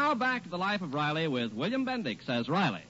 Now 0.08 0.16
back 0.16 0.44
to 0.44 0.50
the 0.50 0.58
life 0.58 0.82
of 0.82 0.94
Riley 0.94 1.28
with 1.28 1.52
William 1.52 1.86
Bendix 1.86 2.30
as 2.30 2.48
Riley. 2.48 2.82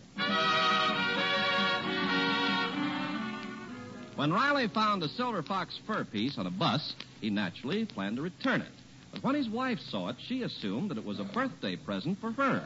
When 4.16 4.32
Riley 4.32 4.68
found 4.68 5.02
a 5.02 5.10
silver 5.10 5.42
fox 5.42 5.80
fur 5.88 6.04
piece 6.04 6.38
on 6.38 6.46
a 6.46 6.52
bus, 6.52 6.94
he 7.20 7.32
naturally 7.32 7.86
planned 7.86 8.18
to 8.18 8.22
return 8.22 8.62
it. 8.62 8.72
But 9.12 9.24
when 9.24 9.34
his 9.34 9.50
wife 9.50 9.80
saw 9.80 10.10
it, 10.10 10.18
she 10.28 10.44
assumed 10.44 10.92
that 10.92 11.00
it 11.00 11.06
was 11.06 11.20
a 11.20 11.24
birthday 11.24 11.76
present 11.76 12.22
for 12.22 12.34
her. 12.34 12.64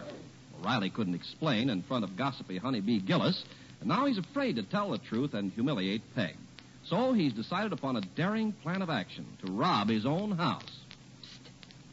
Well, 0.51 0.63
Riley 0.65 0.89
couldn't 0.89 1.15
explain 1.15 1.69
in 1.69 1.81
front 1.83 2.03
of 2.03 2.17
gossipy 2.17 2.57
Honeybee 2.57 2.99
Gillis, 2.99 3.45
and 3.79 3.87
now 3.87 4.05
he's 4.05 4.17
afraid 4.17 4.57
to 4.57 4.63
tell 4.63 4.91
the 4.91 4.97
truth 4.97 5.33
and 5.33 5.53
humiliate 5.53 6.01
Peg. 6.13 6.35
So 6.83 7.13
he's 7.13 7.31
decided 7.31 7.71
upon 7.71 7.95
a 7.95 8.01
daring 8.01 8.51
plan 8.51 8.81
of 8.81 8.89
action 8.89 9.25
to 9.45 9.53
rob 9.53 9.87
his 9.87 10.05
own 10.05 10.31
house. 10.31 10.81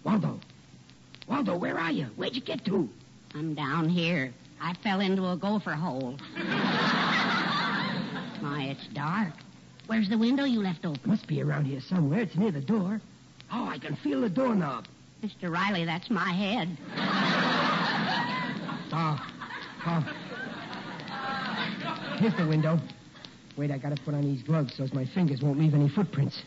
Waldo. 0.02 0.40
Waldo, 1.28 1.56
where 1.56 1.78
are 1.78 1.92
you? 1.92 2.06
Where'd 2.16 2.34
you 2.34 2.40
get 2.40 2.64
to? 2.64 2.88
I'm 3.34 3.54
down 3.54 3.88
here. 3.88 4.32
I 4.60 4.74
fell 4.82 5.00
into 5.00 5.26
a 5.30 5.36
gopher 5.36 5.74
hole. 5.74 6.16
My, 8.40 8.68
it's 8.70 8.86
dark. 8.94 9.34
Where's 9.86 10.08
the 10.08 10.18
window 10.18 10.44
you 10.44 10.60
left 10.60 10.84
open? 10.84 11.00
Must 11.04 11.26
be 11.26 11.42
around 11.42 11.66
here 11.66 11.80
somewhere. 11.80 12.20
It's 12.20 12.36
near 12.36 12.50
the 12.50 12.60
door. 12.60 13.00
Oh, 13.52 13.66
I 13.68 13.78
can 13.78 13.96
feel 13.96 14.20
the 14.20 14.28
doorknob. 14.28 14.86
Mr. 15.22 15.50
Riley, 15.50 15.84
that's 15.84 16.10
my 16.10 16.32
head. 16.32 16.76
Oh, 18.90 19.20
oh. 19.86 20.00
Here's 22.18 22.34
the 22.36 22.46
window. 22.46 22.80
Wait, 23.58 23.70
I 23.70 23.76
gotta 23.76 24.00
put 24.02 24.14
on 24.14 24.22
these 24.22 24.42
gloves 24.42 24.74
so 24.76 24.84
as 24.84 24.94
my 24.94 25.04
fingers 25.04 25.42
won't 25.42 25.58
leave 25.58 25.74
any 25.74 25.90
footprints. 25.90 26.42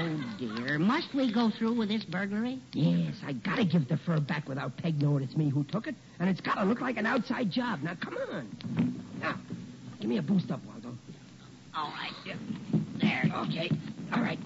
Oh, 0.00 0.34
dear. 0.38 0.78
Must 0.78 1.12
we 1.14 1.32
go 1.32 1.50
through 1.50 1.74
with 1.74 1.88
this 1.88 2.04
burglary? 2.04 2.60
Yes, 2.72 3.16
I 3.26 3.32
gotta 3.32 3.64
give 3.64 3.88
the 3.88 3.96
fur 3.96 4.20
back 4.20 4.48
without 4.48 4.76
Peg 4.76 5.00
knowing 5.02 5.24
it's 5.24 5.36
me 5.36 5.48
who 5.50 5.64
took 5.64 5.86
it, 5.86 5.94
and 6.20 6.28
it's 6.28 6.40
gotta 6.40 6.64
look 6.64 6.80
like 6.80 6.96
an 6.96 7.06
outside 7.06 7.50
job. 7.50 7.82
Now, 7.82 7.96
come 8.00 8.16
on. 8.30 9.02
Now, 9.20 9.36
give 10.00 10.08
me 10.08 10.18
a 10.18 10.22
boost 10.22 10.50
up, 10.50 10.60
Waldo. 10.64 10.96
All 11.74 11.90
right. 11.92 12.36
There. 13.00 13.24
Okay, 13.46 13.70
all 14.12 14.22
right. 14.22 14.38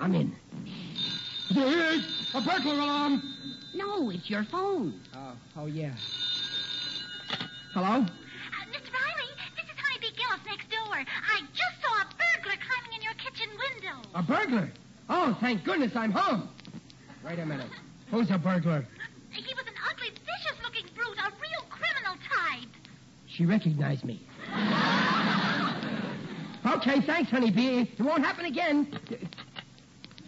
I'm 0.00 0.14
in. 0.14 0.34
There's 1.54 2.30
a 2.34 2.40
burglar 2.40 2.74
alarm. 2.74 3.22
No, 3.74 4.10
it's 4.10 4.28
your 4.30 4.44
phone. 4.44 5.00
Oh, 5.14 5.32
oh 5.56 5.66
yeah. 5.66 5.94
Hello? 7.74 7.86
Uh, 7.86 8.64
Mr. 8.72 8.90
Riley, 8.92 9.30
this 9.56 9.64
is 9.64 9.78
Honeybee 9.78 10.16
Gillis 10.16 10.40
next 10.46 10.68
door. 10.70 10.96
I 10.96 11.40
just 11.52 11.76
saw 11.82 12.02
a 12.02 12.06
burglar 12.16 12.56
climbing 12.58 12.96
in 12.96 13.02
your 13.02 13.07
kitchen 13.18 13.48
window. 13.50 14.08
A 14.14 14.22
burglar? 14.22 14.70
Oh, 15.08 15.36
thank 15.40 15.64
goodness 15.64 15.92
I'm 15.94 16.12
home. 16.12 16.48
Wait 17.24 17.38
a 17.38 17.46
minute. 17.46 17.70
Who's 18.10 18.30
a 18.30 18.38
burglar? 18.38 18.86
He 19.30 19.54
was 19.54 19.66
an 19.66 19.74
ugly, 19.90 20.08
vicious-looking 20.10 20.86
brute, 20.94 21.18
a 21.18 21.30
real 21.40 21.64
criminal 21.68 22.16
type. 22.28 22.68
She 23.26 23.44
recognized 23.46 24.04
me. 24.04 24.20
okay, 26.66 27.00
thanks, 27.06 27.30
honeybee. 27.30 27.88
It 27.98 28.00
won't 28.00 28.24
happen 28.24 28.46
again. 28.46 28.98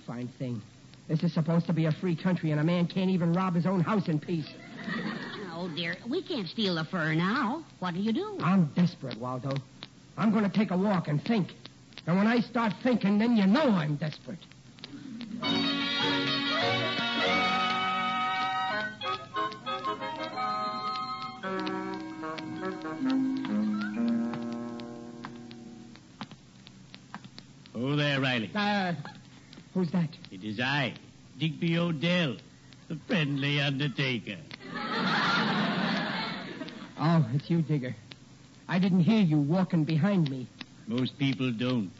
Fine 0.06 0.28
thing. 0.38 0.60
This 1.08 1.22
is 1.22 1.32
supposed 1.32 1.66
to 1.66 1.72
be 1.72 1.86
a 1.86 1.92
free 1.92 2.14
country, 2.14 2.52
and 2.52 2.60
a 2.60 2.64
man 2.64 2.86
can't 2.86 3.10
even 3.10 3.32
rob 3.32 3.54
his 3.54 3.66
own 3.66 3.80
house 3.80 4.08
in 4.08 4.20
peace. 4.20 4.48
Oh, 5.52 5.68
dear. 5.74 5.96
We 6.08 6.22
can't 6.22 6.48
steal 6.48 6.76
the 6.76 6.84
fur 6.84 7.14
now. 7.14 7.64
What'll 7.80 8.00
you 8.00 8.12
do? 8.12 8.38
I'm 8.40 8.66
desperate, 8.76 9.18
Waldo. 9.18 9.54
I'm 10.16 10.30
going 10.30 10.44
to 10.44 10.50
take 10.50 10.70
a 10.70 10.76
walk 10.76 11.08
and 11.08 11.22
think. 11.24 11.48
And 12.06 12.16
when 12.16 12.26
I 12.26 12.40
start 12.40 12.72
thinking, 12.82 13.18
then 13.18 13.36
you 13.36 13.46
know 13.46 13.70
I'm 13.70 13.96
desperate. 13.96 14.38
Oh, 27.74 27.96
there, 27.96 28.20
Riley. 28.20 28.50
Uh, 28.54 28.92
who's 29.74 29.90
that? 29.92 30.08
It 30.30 30.44
is 30.44 30.60
I, 30.60 30.94
Digby 31.38 31.78
O'Dell, 31.78 32.36
the 32.88 32.96
friendly 33.06 33.60
undertaker. 33.60 34.36
Oh, 37.02 37.26
it's 37.32 37.48
you, 37.48 37.62
Digger. 37.62 37.96
I 38.68 38.78
didn't 38.78 39.00
hear 39.00 39.22
you 39.22 39.38
walking 39.38 39.84
behind 39.84 40.30
me. 40.30 40.46
Most 40.90 41.16
people 41.20 41.52
don't. 41.52 41.92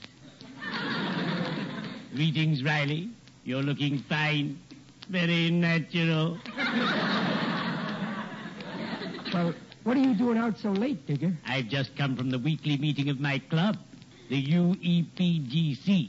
Greetings, 2.12 2.64
Riley. 2.64 3.08
You're 3.44 3.62
looking 3.62 4.00
fine. 4.08 4.58
Very 5.08 5.48
natural. 5.48 6.38
Well, 9.32 9.54
what 9.84 9.96
are 9.96 10.00
you 10.00 10.14
doing 10.14 10.38
out 10.38 10.58
so 10.58 10.72
late, 10.72 11.06
Digger? 11.06 11.32
I've 11.46 11.68
just 11.68 11.96
come 11.96 12.16
from 12.16 12.30
the 12.30 12.38
weekly 12.40 12.78
meeting 12.78 13.10
of 13.10 13.20
my 13.20 13.38
club, 13.38 13.76
the 14.28 14.44
UEPGC. 14.44 16.08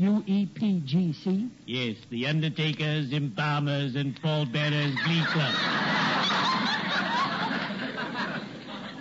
UEPGC? 0.00 1.48
Yes, 1.64 1.96
the 2.10 2.26
Undertakers, 2.26 3.12
Embalmers, 3.12 3.94
and 3.94 4.20
Pallbearers 4.20 4.96
Glee 5.04 5.24
Club. 5.26 5.54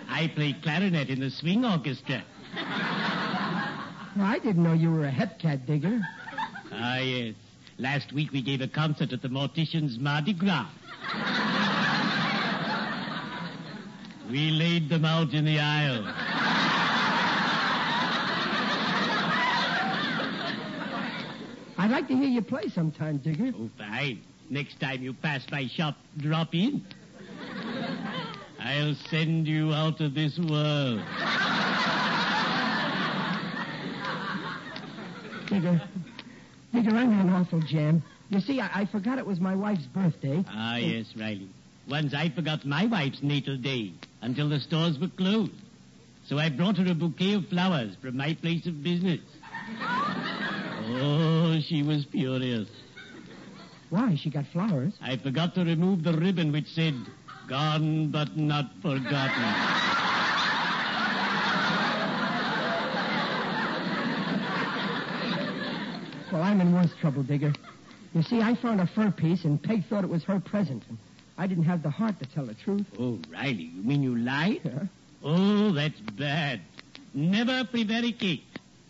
I 0.07 0.31
play 0.35 0.55
clarinet 0.61 1.09
in 1.09 1.19
the 1.21 1.31
swing 1.31 1.65
orchestra. 1.65 2.23
Well, 4.15 4.25
I 4.25 4.39
didn't 4.39 4.63
know 4.63 4.71
you 4.71 4.91
were 4.91 5.05
a 5.05 5.11
hepcat, 5.11 5.65
Digger. 5.65 5.99
Ah, 6.71 6.99
yes. 6.99 7.35
Last 7.77 8.13
week 8.13 8.31
we 8.31 8.41
gave 8.41 8.61
a 8.61 8.67
concert 8.67 9.11
at 9.11 9.21
the 9.21 9.27
Mortician's 9.27 9.99
Mardi 9.99 10.31
Gras. 10.31 10.69
We 14.31 14.51
laid 14.51 14.87
them 14.87 15.03
out 15.03 15.33
in 15.33 15.43
the 15.43 15.59
aisle. 15.59 16.05
I'd 21.77 21.91
like 21.91 22.07
to 22.07 22.15
hear 22.15 22.29
you 22.29 22.41
play 22.41 22.69
sometime, 22.69 23.17
Digger. 23.17 23.51
Oh, 23.53 23.69
fine. 23.77 24.21
Next 24.49 24.79
time 24.79 25.03
you 25.03 25.13
pass 25.13 25.45
my 25.51 25.67
shop, 25.67 25.97
drop 26.17 26.55
in. 26.55 26.85
I'll 28.59 28.95
send 29.09 29.45
you 29.45 29.73
out 29.73 29.99
of 29.99 30.15
this 30.15 30.39
world. 30.39 31.01
Digger, 35.47 35.81
Digger, 36.73 36.95
I'm 36.95 37.11
in 37.11 37.19
an 37.19 37.29
awful 37.29 37.61
jam. 37.61 38.03
You 38.29 38.39
see, 38.39 38.59
I, 38.59 38.81
I 38.81 38.85
forgot 38.85 39.19
it 39.19 39.25
was 39.25 39.39
my 39.39 39.55
wife's 39.55 39.85
birthday. 39.85 40.43
Ah, 40.49 40.77
yes, 40.77 41.05
Riley. 41.15 41.49
Once 41.87 42.13
I 42.13 42.29
forgot 42.29 42.65
my 42.65 42.87
wife's 42.87 43.21
natal 43.21 43.57
day 43.57 43.93
until 44.21 44.49
the 44.49 44.59
stores 44.59 44.97
were 44.99 45.09
closed. 45.09 45.51
So 46.27 46.39
I 46.39 46.49
brought 46.49 46.77
her 46.77 46.91
a 46.91 46.95
bouquet 46.95 47.35
of 47.35 47.47
flowers 47.49 47.95
from 48.01 48.17
my 48.17 48.33
place 48.33 48.65
of 48.65 48.81
business. 48.83 49.21
Oh, 50.87 51.59
she 51.67 51.83
was 51.83 52.05
furious. 52.11 52.67
Why? 53.91 54.15
She 54.15 54.31
got 54.31 54.45
flowers. 54.47 54.93
I 55.01 55.17
forgot 55.17 55.53
to 55.55 55.63
remove 55.63 56.03
the 56.03 56.13
ribbon 56.13 56.51
which 56.51 56.67
said, 56.73 56.95
Gone 57.47 58.09
but 58.09 58.35
not 58.35 58.71
forgotten. 58.81 59.84
Well, 66.35 66.43
I'm 66.43 66.59
in 66.59 66.75
worse 66.75 66.91
trouble, 66.99 67.23
Digger. 67.23 67.53
You 68.13 68.21
see, 68.21 68.41
I 68.41 68.55
found 68.55 68.81
a 68.81 68.87
fur 68.87 69.09
piece, 69.09 69.45
and 69.45 69.63
Peg 69.63 69.85
thought 69.85 70.03
it 70.03 70.09
was 70.09 70.25
her 70.25 70.41
present. 70.41 70.83
And 70.89 70.97
I 71.37 71.47
didn't 71.47 71.63
have 71.63 71.81
the 71.81 71.89
heart 71.89 72.19
to 72.19 72.25
tell 72.25 72.45
the 72.45 72.55
truth. 72.55 72.85
Oh, 72.99 73.19
Riley, 73.31 73.71
you 73.73 73.81
mean 73.81 74.03
you 74.03 74.17
lied? 74.17 74.59
Yeah. 74.65 74.83
Oh, 75.23 75.71
that's 75.71 75.97
bad. 76.01 76.59
Never 77.13 77.63
prevaricate, 77.63 78.43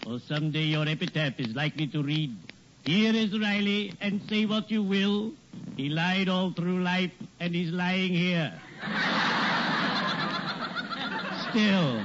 or 0.07 0.17
someday 0.27 0.63
your 0.63 0.89
epitaph 0.89 1.39
is 1.39 1.53
likely 1.53 1.85
to 1.89 2.01
read, 2.01 2.35
Here 2.83 3.13
is 3.13 3.39
Riley, 3.39 3.93
and 4.01 4.21
say 4.27 4.47
what 4.47 4.71
you 4.71 4.81
will. 4.81 5.31
He 5.77 5.89
lied 5.89 6.29
all 6.29 6.51
through 6.51 6.81
life, 6.81 7.11
and 7.39 7.53
he's 7.53 7.69
lying 7.69 8.11
here. 8.11 8.59
Still, 11.51 12.01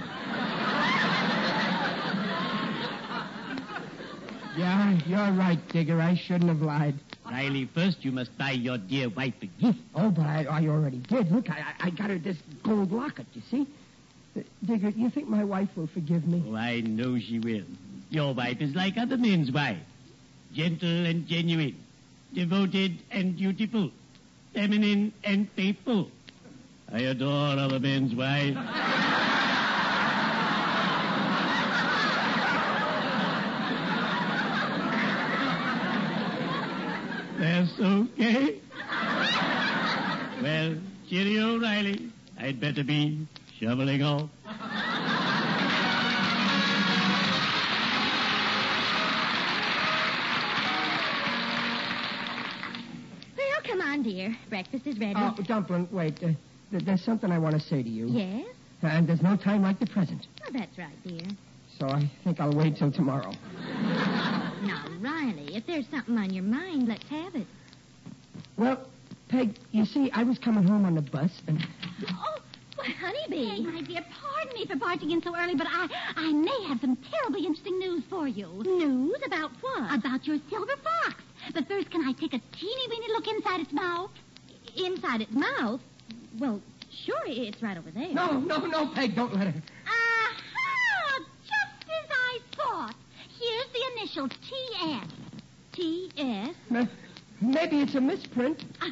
Yeah, 4.56 4.98
you're 5.06 5.32
right, 5.32 5.58
Digger. 5.68 6.00
I 6.00 6.16
shouldn't 6.16 6.48
have 6.48 6.60
lied. 6.60 6.94
Riley, 7.24 7.68
first 7.72 8.04
you 8.04 8.10
must 8.10 8.36
buy 8.36 8.50
your 8.52 8.78
dear 8.78 9.08
wife 9.08 9.34
a 9.42 9.46
gift. 9.46 9.78
Oh, 9.94 10.10
but 10.10 10.26
I, 10.26 10.44
I 10.44 10.66
already 10.66 10.98
did. 10.98 11.30
Look, 11.30 11.48
I, 11.48 11.74
I 11.78 11.90
got 11.90 12.10
her 12.10 12.18
this 12.18 12.36
gold 12.64 12.90
locket, 12.90 13.26
you 13.32 13.42
see? 13.50 13.68
Uh, 14.36 14.40
Digger, 14.64 14.88
you 14.90 15.08
think 15.10 15.28
my 15.28 15.44
wife 15.44 15.68
will 15.76 15.86
forgive 15.86 16.26
me? 16.26 16.42
Oh, 16.48 16.56
I 16.56 16.80
know 16.80 17.18
she 17.18 17.38
will. 17.38 17.64
Your 18.10 18.34
wife 18.34 18.60
is 18.60 18.74
like 18.74 18.96
other 18.98 19.16
men's 19.16 19.52
wives. 19.52 19.80
Gentle 20.52 21.06
and 21.06 21.26
genuine. 21.28 21.76
Devoted 22.34 22.98
and 23.12 23.36
dutiful. 23.36 23.90
Feminine 24.52 25.12
and 25.22 25.48
faithful. 25.52 26.10
I 26.92 27.00
adore 27.02 27.56
other 27.56 27.78
men's 27.78 28.14
wives. 28.16 28.56
That's 37.38 37.69
okay. 37.80 38.60
Well, 40.42 40.74
cheerio, 41.06 41.60
Riley. 41.60 42.10
I'd 42.38 42.58
better 42.60 42.82
be 42.82 43.26
shoveling 43.58 44.02
off. 44.02 44.30
Well, 53.36 53.60
come 53.64 53.80
on, 53.80 54.02
dear. 54.02 54.36
Breakfast 54.48 54.86
is 54.86 54.98
ready. 54.98 55.14
Oh, 55.16 55.34
Dumpling, 55.46 55.88
wait. 55.90 56.22
Uh, 56.22 56.28
th- 56.70 56.84
there's 56.84 57.02
something 57.04 57.30
I 57.30 57.38
want 57.38 57.54
to 57.54 57.60
say 57.60 57.82
to 57.82 57.88
you. 57.88 58.06
Yes? 58.08 58.46
And 58.82 59.06
there's 59.08 59.22
no 59.22 59.36
time 59.36 59.62
like 59.62 59.78
the 59.78 59.86
present. 59.86 60.26
Oh, 60.46 60.50
that's 60.52 60.76
right, 60.78 61.02
dear. 61.06 61.26
So 61.78 61.86
I 61.86 62.10
think 62.24 62.40
I'll 62.40 62.52
wait 62.52 62.76
till 62.76 62.92
tomorrow. 62.92 63.32
Now, 64.62 64.84
Riley, 65.00 65.56
if 65.56 65.66
there's 65.66 65.86
something 65.90 66.18
on 66.18 66.34
your 66.34 66.44
mind, 66.44 66.86
let's 66.86 67.08
have 67.08 67.34
it. 67.34 67.46
Well, 68.60 68.78
Peg, 69.30 69.56
you 69.72 69.86
see, 69.86 70.10
I 70.12 70.22
was 70.22 70.38
coming 70.38 70.64
home 70.64 70.84
on 70.84 70.94
the 70.94 71.00
bus, 71.00 71.30
and 71.46 71.66
Oh, 72.10 72.38
Why, 72.76 72.88
Honeybee. 73.00 73.62
my 73.62 73.80
dear, 73.80 74.04
pardon 74.20 74.52
me 74.52 74.66
for 74.66 74.76
barging 74.76 75.12
in 75.12 75.22
so 75.22 75.34
early, 75.34 75.54
but 75.54 75.66
I, 75.66 75.88
I 76.14 76.30
may 76.30 76.64
have 76.68 76.78
some 76.82 76.98
terribly 77.10 77.46
interesting 77.46 77.78
news 77.78 78.02
for 78.10 78.28
you. 78.28 78.48
News 78.66 79.16
about 79.24 79.50
what? 79.62 79.94
About 79.94 80.26
your 80.26 80.36
silver 80.50 80.74
fox. 80.84 81.14
But 81.54 81.68
first, 81.68 81.90
can 81.90 82.06
I 82.06 82.12
take 82.12 82.34
a 82.34 82.40
teeny 82.52 82.88
weeny 82.90 83.06
look 83.14 83.26
inside 83.28 83.60
its 83.62 83.72
mouth? 83.72 84.10
Inside 84.76 85.22
its 85.22 85.32
mouth? 85.32 85.80
Well, 86.38 86.60
sure, 87.06 87.22
it's 87.24 87.62
right 87.62 87.78
over 87.78 87.90
there. 87.90 88.12
No, 88.12 88.40
no, 88.40 88.58
no, 88.66 88.88
Peg, 88.88 89.16
don't 89.16 89.32
let 89.34 89.46
her. 89.54 89.62
Aha! 89.86 91.18
Just 91.46 91.90
as 91.90 92.10
I 92.10 92.38
thought. 92.56 92.94
Here's 93.38 93.72
the 93.72 94.00
initial 94.02 94.28
T.S. 94.28 95.08
T.S. 95.72 96.54
Ma- 97.40 97.50
Maybe 97.52 97.80
it's 97.80 97.94
a 97.94 98.00
misprint. 98.00 98.64
Uh, 98.80 98.86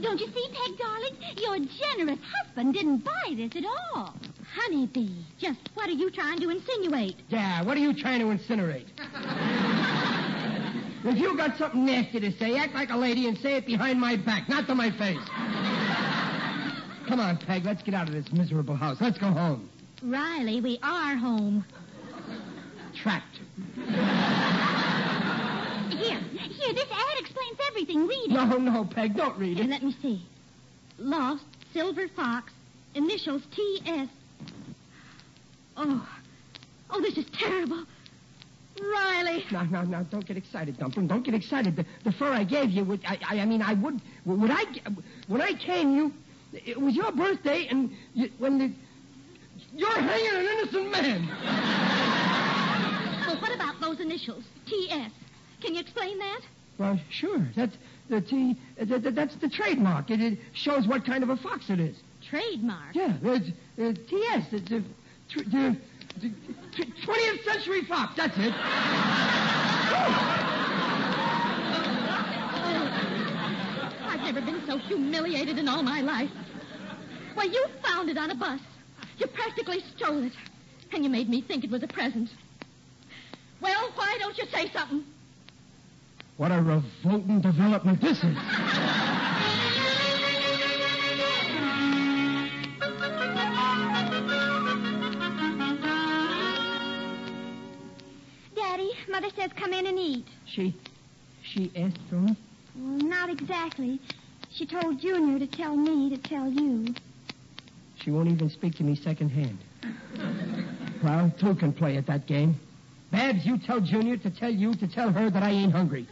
don't 0.00 0.20
you 0.20 0.26
see, 0.26 0.48
Peg, 0.52 0.78
darling? 0.78 1.16
Your 1.36 1.58
generous 1.58 2.18
husband 2.32 2.74
didn't 2.74 2.98
buy 3.04 3.34
this 3.36 3.54
at 3.56 3.64
all. 3.64 4.14
Honeybee, 4.54 5.24
just 5.38 5.58
what 5.74 5.88
are 5.88 5.92
you 5.92 6.10
trying 6.10 6.40
to 6.40 6.50
insinuate? 6.50 7.16
Yeah, 7.28 7.62
what 7.62 7.76
are 7.76 7.80
you 7.80 7.92
trying 7.92 8.20
to 8.20 8.26
incinerate? 8.26 8.86
if 11.04 11.18
you 11.18 11.36
got 11.36 11.56
something 11.58 11.84
nasty 11.84 12.20
to 12.20 12.32
say, 12.38 12.56
act 12.56 12.74
like 12.74 12.90
a 12.90 12.96
lady 12.96 13.26
and 13.26 13.36
say 13.38 13.56
it 13.56 13.66
behind 13.66 14.00
my 14.00 14.16
back, 14.16 14.48
not 14.48 14.66
to 14.68 14.74
my 14.74 14.90
face. 14.92 15.18
Come 17.08 17.20
on, 17.20 17.36
Peg, 17.36 17.64
let's 17.64 17.82
get 17.82 17.94
out 17.94 18.08
of 18.08 18.14
this 18.14 18.32
miserable 18.32 18.76
house. 18.76 18.98
Let's 19.00 19.18
go 19.18 19.26
home. 19.26 19.68
Riley, 20.02 20.60
we 20.60 20.78
are 20.82 21.16
home. 21.16 21.64
Trapped. 22.94 23.40
Here, 25.90 26.18
here, 26.20 26.74
this 26.74 26.86
explains 27.18 27.33
everything. 27.74 28.06
Read 28.06 28.26
it. 28.26 28.30
No, 28.30 28.56
no, 28.58 28.84
Peg, 28.84 29.16
don't 29.16 29.36
read 29.38 29.58
it. 29.58 29.68
let 29.68 29.82
me 29.82 29.94
see. 30.00 30.22
Lost 30.98 31.44
Silver 31.72 32.06
Fox, 32.08 32.52
initials 32.94 33.42
T.S. 33.54 34.08
Oh, 35.76 36.08
oh, 36.90 37.00
this 37.00 37.18
is 37.18 37.26
terrible. 37.32 37.84
Riley. 38.80 39.44
No, 39.50 39.62
no, 39.64 39.82
no, 39.82 40.04
don't 40.04 40.26
get 40.26 40.36
excited, 40.36 40.78
Dumpling. 40.78 41.08
Don't 41.08 41.24
get 41.24 41.34
excited. 41.34 41.76
The, 41.76 41.84
the 42.04 42.12
fur 42.12 42.32
I 42.32 42.44
gave 42.44 42.70
you, 42.70 42.84
would, 42.84 43.04
I, 43.06 43.18
I, 43.28 43.40
I 43.40 43.44
mean, 43.44 43.62
I 43.62 43.74
would, 43.74 44.00
would 44.24 44.50
I, 44.50 44.64
when 45.26 45.40
I 45.40 45.52
came, 45.54 45.96
you, 45.96 46.12
it 46.52 46.80
was 46.80 46.94
your 46.94 47.10
birthday, 47.12 47.66
and 47.68 47.90
you, 48.14 48.30
when 48.38 48.58
the, 48.58 48.72
you're 49.74 49.90
hanging 49.90 50.34
an 50.34 50.58
innocent 50.58 50.90
man. 50.90 51.28
Well, 53.26 53.40
what 53.40 53.54
about 53.54 53.80
those 53.80 54.00
initials? 54.00 54.44
T.S. 54.66 55.10
Can 55.60 55.74
you 55.74 55.80
explain 55.80 56.18
that? 56.18 56.40
Well, 56.78 56.98
sure. 57.10 57.46
That's 57.56 57.76
the 58.08 58.20
T. 58.20 58.56
Uh, 58.80 58.84
th- 58.84 59.02
th- 59.02 59.14
that's 59.14 59.36
the 59.36 59.48
trademark. 59.48 60.10
It, 60.10 60.20
it 60.20 60.38
shows 60.54 60.86
what 60.86 61.04
kind 61.04 61.22
of 61.22 61.30
a 61.30 61.36
fox 61.36 61.70
it 61.70 61.78
is. 61.80 61.96
Trademark. 62.28 62.94
Yeah, 62.94 63.16
it's 63.22 63.48
uh, 63.78 63.92
T.S. 64.08 64.46
It's 64.52 64.70
a 64.72 64.80
tr- 65.28 65.44
the, 65.44 65.76
the 66.20 66.28
tw- 66.72 67.06
20th 67.06 67.44
century 67.44 67.84
fox. 67.84 68.14
That's 68.16 68.36
it. 68.38 68.52
I've 74.06 74.20
never 74.20 74.40
been 74.40 74.66
so 74.66 74.78
humiliated 74.78 75.58
in 75.58 75.68
all 75.68 75.82
my 75.82 76.00
life. 76.00 76.30
Why, 77.34 77.44
you 77.44 77.66
found 77.82 78.08
it 78.08 78.16
on 78.18 78.30
a 78.30 78.34
bus. 78.34 78.60
You 79.18 79.26
practically 79.28 79.82
stole 79.96 80.24
it. 80.24 80.32
And 80.92 81.04
you 81.04 81.10
made 81.10 81.28
me 81.28 81.40
think 81.42 81.64
it 81.64 81.70
was 81.70 81.82
a 81.82 81.88
present. 81.88 82.30
Well, 83.60 83.90
why 83.94 84.16
don't 84.20 84.36
you 84.38 84.46
say 84.52 84.70
something? 84.72 85.04
What 86.36 86.50
a 86.50 86.60
revolting 86.60 87.40
development 87.40 88.00
this 88.00 88.18
is. 88.18 88.36
Daddy, 98.56 98.90
Mother 99.08 99.28
says 99.36 99.50
come 99.56 99.72
in 99.72 99.86
and 99.86 99.96
eat. 99.98 100.26
She, 100.46 100.74
she 101.44 101.70
asked 101.76 101.98
for 102.08 102.16
me. 102.16 102.36
Well, 102.76 102.98
not 102.98 103.30
exactly. 103.30 104.00
She 104.50 104.66
told 104.66 105.00
Junior 105.00 105.38
to 105.38 105.46
tell 105.46 105.76
me 105.76 106.10
to 106.10 106.18
tell 106.18 106.50
you. 106.50 106.94
She 108.02 108.10
won't 108.10 108.28
even 108.28 108.50
speak 108.50 108.74
to 108.76 108.82
me 108.82 108.96
secondhand. 108.96 109.58
Well, 111.02 111.32
two 111.38 111.54
can 111.54 111.72
play 111.72 111.96
at 111.96 112.06
that 112.06 112.26
game. 112.26 112.58
Babs, 113.14 113.46
you 113.46 113.58
tell 113.58 113.80
Junior 113.80 114.16
to 114.16 114.30
tell 114.30 114.52
you 114.52 114.74
to 114.74 114.88
tell 114.88 115.12
her 115.12 115.30
that 115.30 115.40
I 115.40 115.50
ain't 115.50 115.70
hungry. 115.70 116.08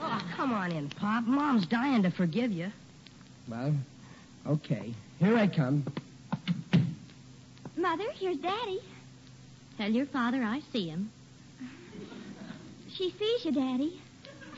Oh, 0.00 0.22
come 0.36 0.52
on 0.52 0.70
in, 0.70 0.88
Pop. 0.90 1.24
Mom's 1.24 1.66
dying 1.66 2.04
to 2.04 2.10
forgive 2.12 2.52
you. 2.52 2.70
Well, 3.48 3.74
okay. 4.46 4.94
Here 5.18 5.36
I 5.36 5.48
come. 5.48 5.84
Mother, 7.76 8.04
here's 8.14 8.36
Daddy. 8.36 8.78
Tell 9.76 9.90
your 9.90 10.06
father 10.06 10.40
I 10.40 10.62
see 10.72 10.88
him. 10.88 11.10
She 12.94 13.12
sees 13.18 13.44
you, 13.44 13.50
Daddy. 13.50 14.00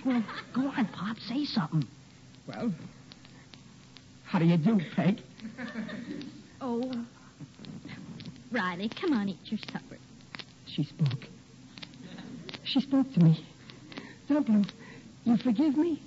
Well, 0.04 0.22
go 0.52 0.68
on, 0.68 0.84
Pop. 0.88 1.18
Say 1.20 1.46
something. 1.46 1.86
Well, 2.46 2.70
how 4.26 4.38
do 4.38 4.44
you 4.44 4.58
do, 4.58 4.78
Peg? 4.94 5.22
Oh. 6.60 6.92
Riley, 8.52 8.90
come 8.90 9.14
on, 9.14 9.30
eat 9.30 9.38
your 9.46 9.60
supper. 9.72 9.96
She 10.66 10.84
spoke. 10.84 11.24
She 12.72 12.80
spoke 12.80 13.10
to 13.14 13.20
me. 13.20 13.44
Dumpling, 14.28 14.66
you 15.24 15.38
forgive 15.38 15.76
me? 15.76 16.02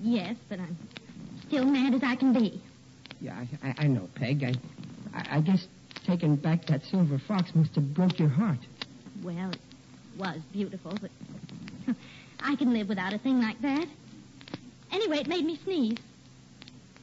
Yes, 0.00 0.34
but 0.48 0.58
I'm 0.58 0.76
still 1.46 1.64
mad 1.64 1.94
as 1.94 2.02
I 2.02 2.16
can 2.16 2.32
be. 2.32 2.60
Yeah, 3.20 3.44
I, 3.62 3.68
I, 3.68 3.74
I 3.78 3.86
know, 3.86 4.08
Peg. 4.16 4.42
I, 4.42 4.54
I, 5.14 5.36
I 5.36 5.40
guess 5.40 5.66
taking 6.04 6.34
back 6.34 6.66
that 6.66 6.82
silver 6.84 7.20
fox 7.28 7.54
must 7.54 7.76
have 7.76 7.94
broke 7.94 8.18
your 8.18 8.28
heart. 8.28 8.58
Well, 9.22 9.50
it 9.52 9.58
was 10.18 10.40
beautiful, 10.52 10.96
but 11.00 11.10
I 12.40 12.56
can 12.56 12.72
live 12.72 12.88
without 12.88 13.12
a 13.12 13.18
thing 13.18 13.40
like 13.40 13.60
that. 13.62 13.86
Anyway, 14.90 15.18
it 15.18 15.28
made 15.28 15.44
me 15.44 15.60
sneeze. 15.62 15.98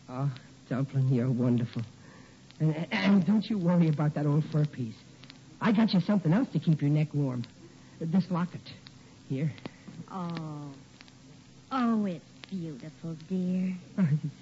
Ah, 0.09 0.29
oh, 0.29 0.39
Dumpling, 0.67 1.07
you're 1.09 1.31
wonderful. 1.31 1.83
And, 2.59 2.87
and 2.91 3.25
don't 3.25 3.45
you 3.49 3.57
worry 3.57 3.87
about 3.87 4.15
that 4.15 4.25
old 4.25 4.43
fur 4.51 4.65
piece. 4.65 4.95
I 5.61 5.71
got 5.71 5.93
you 5.93 6.01
something 6.01 6.33
else 6.33 6.49
to 6.51 6.59
keep 6.59 6.81
your 6.81 6.91
neck 6.91 7.13
warm. 7.13 7.43
This 8.01 8.29
locket. 8.29 8.61
Here. 9.29 9.51
Oh. 10.09 10.69
Oh, 11.71 12.05
it's 12.05 12.23
beautiful, 12.49 13.15
dear. 13.27 13.75
Oh, 13.97 14.07
it's 14.23 14.33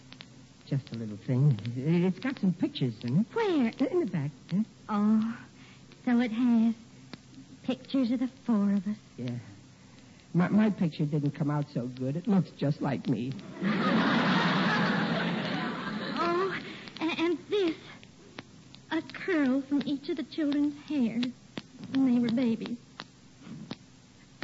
just 0.70 0.92
a 0.94 0.98
little 0.98 1.18
thing. 1.26 1.60
It's 1.76 2.20
got 2.20 2.40
some 2.40 2.54
pictures 2.54 2.94
in 3.02 3.20
it. 3.20 3.26
Where? 3.34 3.72
In 3.90 4.00
the 4.02 4.06
back. 4.06 4.30
Huh? 4.52 4.64
Oh, 4.90 5.38
so 6.06 6.20
it 6.20 6.32
has. 6.32 6.76
Pictures 7.64 8.12
of 8.12 8.20
the 8.20 8.30
four 8.46 8.74
of 8.74 8.88
us. 8.88 8.98
Yeah. 9.18 9.32
My, 10.36 10.50
my 10.50 10.70
picture 10.70 11.06
didn't 11.06 11.32
come 11.32 11.50
out 11.50 11.66
so 11.74 11.88
good. 11.88 12.16
It 12.16 12.28
looks 12.28 12.52
just 12.58 12.80
like 12.80 13.08
me. 13.08 13.34
Oh, 16.20 16.56
and, 17.02 17.20
and 17.20 17.38
this. 17.50 17.76
A 18.92 19.02
curl 19.26 19.64
from 19.68 19.82
each 19.86 20.10
of 20.10 20.18
the 20.18 20.24
children's 20.24 20.76
hair 20.88 21.20
when 21.94 22.14
they 22.14 22.20
were 22.20 22.30
babies. 22.30 22.78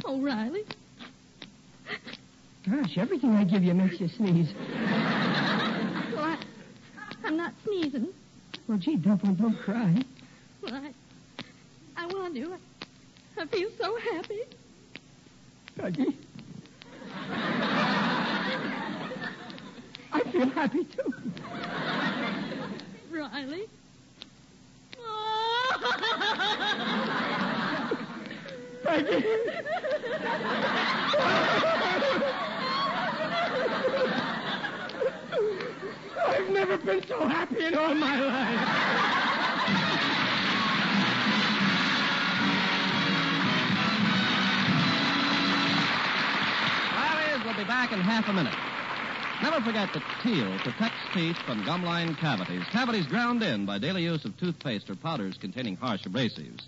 Oh, 0.04 0.20
Riley. 0.20 0.64
Gosh, 2.68 2.98
everything 2.98 3.30
I 3.34 3.44
give 3.44 3.62
you 3.62 3.74
makes 3.74 4.00
you 4.00 4.08
sneeze. 4.08 4.52
Well, 6.14 6.24
I, 6.24 6.38
I'm 7.24 7.36
not 7.36 7.52
sneezing. 7.64 8.08
Well, 8.68 8.78
gee, 8.78 8.96
Dumpling, 8.96 9.34
don't 9.34 9.58
cry. 9.58 10.02
Well, 10.62 10.74
I, 10.74 10.92
I 11.96 12.06
want 12.06 12.34
to. 12.34 12.52
I, 12.52 13.42
I 13.42 13.46
feel 13.46 13.68
so 13.78 13.96
happy. 13.98 14.42
Peggy. 15.76 16.16
I 20.12 20.20
feel 20.30 20.48
happy, 20.50 20.84
too. 20.84 21.14
Riley. 23.10 23.66
Peggy. 28.84 29.24
I've 36.24 36.48
never 36.50 36.76
been 36.78 37.06
so 37.06 37.26
happy 37.26 37.64
in 37.64 37.74
all 37.74 37.94
my 37.94 38.20
life. 38.20 39.08
Will 47.44 47.58
be 47.58 47.64
back 47.64 47.90
in 47.92 48.00
half 48.00 48.28
a 48.28 48.32
minute. 48.32 48.54
Never 49.42 49.60
forget 49.60 49.92
that 49.92 50.02
Teel 50.22 50.56
protects 50.60 51.00
teeth 51.12 51.36
from 51.44 51.64
gumline 51.64 52.16
cavities, 52.16 52.62
cavities 52.70 53.06
ground 53.06 53.42
in 53.42 53.66
by 53.66 53.78
daily 53.78 54.04
use 54.04 54.24
of 54.24 54.38
toothpaste 54.38 54.88
or 54.88 54.94
powders 54.94 55.36
containing 55.38 55.76
harsh 55.76 56.04
abrasives. 56.04 56.62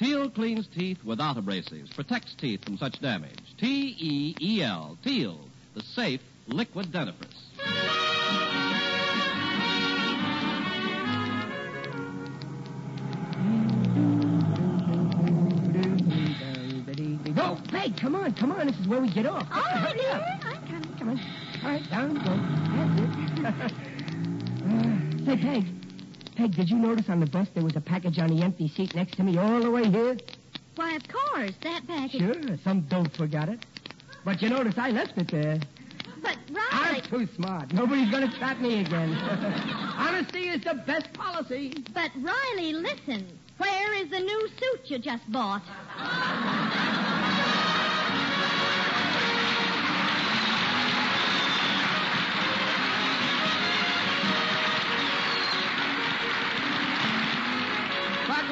Teel 0.00 0.30
cleans 0.30 0.66
teeth 0.74 1.04
without 1.04 1.36
abrasives, 1.36 1.94
protects 1.94 2.34
teeth 2.34 2.64
from 2.64 2.78
such 2.78 2.98
damage. 3.02 3.38
T 3.58 3.94
E 3.98 4.34
E 4.40 4.62
L, 4.62 4.96
Teel, 5.04 5.38
the 5.74 5.82
safe 5.82 6.22
liquid 6.46 6.86
dentifrice. 6.86 7.28
Oh, 17.36 17.60
Peg, 17.68 17.94
come 17.98 18.14
on, 18.14 18.32
come 18.32 18.52
on. 18.52 18.68
This 18.68 18.78
is 18.78 18.88
where 18.88 19.02
we 19.02 19.10
get 19.12 19.26
off. 19.26 19.46
All 19.52 19.60
right, 19.60 19.96
yeah, 20.00 20.38
I'm 20.42 20.66
coming. 20.66 20.98
Come 20.98 21.08
on. 21.10 21.20
All 21.62 21.70
right, 21.72 21.90
down 21.90 22.14
go. 22.14 22.36
That's 23.42 23.66
it. 23.66 25.26
uh, 25.26 25.26
say, 25.26 25.42
Peg, 25.42 25.79
Peg, 26.40 26.56
did 26.56 26.70
you 26.70 26.78
notice 26.78 27.10
on 27.10 27.20
the 27.20 27.26
bus 27.26 27.48
there 27.52 27.62
was 27.62 27.76
a 27.76 27.82
package 27.82 28.18
on 28.18 28.34
the 28.34 28.42
empty 28.42 28.66
seat 28.66 28.94
next 28.94 29.14
to 29.16 29.22
me 29.22 29.36
all 29.36 29.60
the 29.60 29.70
way 29.70 29.86
here? 29.90 30.16
Why, 30.74 30.94
of 30.94 31.02
course, 31.06 31.52
that 31.62 31.86
package. 31.86 32.18
Sure, 32.18 32.56
some 32.64 32.80
dope 32.88 33.14
forgot 33.14 33.50
it. 33.50 33.66
But 34.24 34.40
you 34.40 34.48
notice 34.48 34.78
I 34.78 34.88
left 34.88 35.18
it 35.18 35.30
there. 35.30 35.58
But, 36.22 36.38
Riley... 36.50 37.02
I'm 37.02 37.10
too 37.10 37.28
smart. 37.36 37.74
Nobody's 37.74 38.10
going 38.10 38.30
to 38.30 38.38
trap 38.38 38.58
me 38.58 38.80
again. 38.80 39.12
Honesty 39.98 40.48
is 40.48 40.64
the 40.64 40.82
best 40.86 41.12
policy. 41.12 41.84
but 41.92 42.10
Riley, 42.16 42.72
listen. 42.72 43.38
Where 43.58 44.02
is 44.02 44.08
the 44.08 44.20
new 44.20 44.48
suit 44.58 44.80
you 44.84 44.98
just 44.98 45.30
bought? 45.30 45.60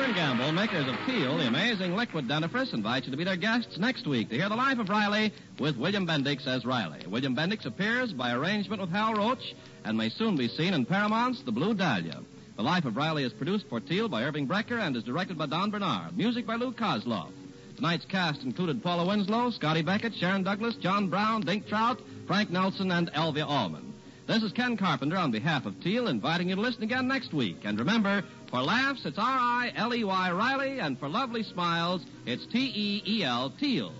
And 0.08 0.16
Gamble, 0.16 0.52
makers 0.52 0.88
of 0.88 0.96
Teel, 1.04 1.36
the 1.36 1.48
amazing 1.48 1.94
liquid 1.94 2.26
dentifrice, 2.26 2.72
invite 2.72 3.04
you 3.04 3.10
to 3.10 3.16
be 3.18 3.24
their 3.24 3.36
guests 3.36 3.76
next 3.76 4.06
week 4.06 4.30
to 4.30 4.36
hear 4.36 4.48
the 4.48 4.56
life 4.56 4.78
of 4.78 4.88
Riley 4.88 5.34
with 5.60 5.76
William 5.76 6.06
Bendix 6.06 6.46
as 6.46 6.64
Riley. 6.64 7.00
William 7.06 7.36
Bendix 7.36 7.66
appears 7.66 8.14
by 8.14 8.32
arrangement 8.32 8.80
with 8.80 8.88
Hal 8.88 9.12
Roach 9.12 9.54
and 9.84 9.98
may 9.98 10.08
soon 10.08 10.34
be 10.34 10.48
seen 10.48 10.72
in 10.72 10.86
Paramount's 10.86 11.42
The 11.42 11.52
Blue 11.52 11.74
Dahlia. 11.74 12.22
The 12.56 12.62
life 12.62 12.86
of 12.86 12.96
Riley 12.96 13.24
is 13.24 13.34
produced 13.34 13.66
for 13.68 13.80
Teel 13.80 14.08
by 14.08 14.24
Irving 14.24 14.48
Brecher 14.48 14.80
and 14.80 14.96
is 14.96 15.04
directed 15.04 15.36
by 15.36 15.44
Don 15.44 15.70
Bernard. 15.70 16.16
Music 16.16 16.46
by 16.46 16.54
Lou 16.54 16.72
Kosloff. 16.72 17.28
Tonight's 17.76 18.06
cast 18.06 18.44
included 18.44 18.82
Paula 18.82 19.06
Winslow, 19.06 19.50
Scotty 19.50 19.82
Beckett, 19.82 20.14
Sharon 20.14 20.42
Douglas, 20.42 20.76
John 20.76 21.10
Brown, 21.10 21.42
Dink 21.42 21.68
Trout, 21.68 22.00
Frank 22.26 22.48
Nelson, 22.48 22.90
and 22.92 23.12
Elvia 23.12 23.46
Allman. 23.46 23.87
This 24.28 24.42
is 24.42 24.52
Ken 24.52 24.76
Carpenter 24.76 25.16
on 25.16 25.30
behalf 25.30 25.64
of 25.64 25.80
Teel 25.80 26.06
inviting 26.06 26.50
you 26.50 26.54
to 26.54 26.60
listen 26.60 26.82
again 26.82 27.08
next 27.08 27.32
week. 27.32 27.62
And 27.64 27.78
remember, 27.78 28.22
for 28.50 28.60
laughs, 28.60 29.06
it's 29.06 29.16
R-I-L-E-Y 29.16 30.32
Riley, 30.32 30.80
and 30.80 30.98
for 30.98 31.08
lovely 31.08 31.42
smiles, 31.42 32.04
it's 32.26 32.44
T-E-E-L 32.44 33.54
Teel. 33.58 33.94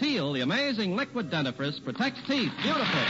Teel, 0.00 0.32
the 0.32 0.40
amazing 0.40 0.96
liquid 0.96 1.30
dentifrice, 1.30 1.84
protects 1.84 2.20
teeth 2.26 2.50
beautifully. 2.62 3.02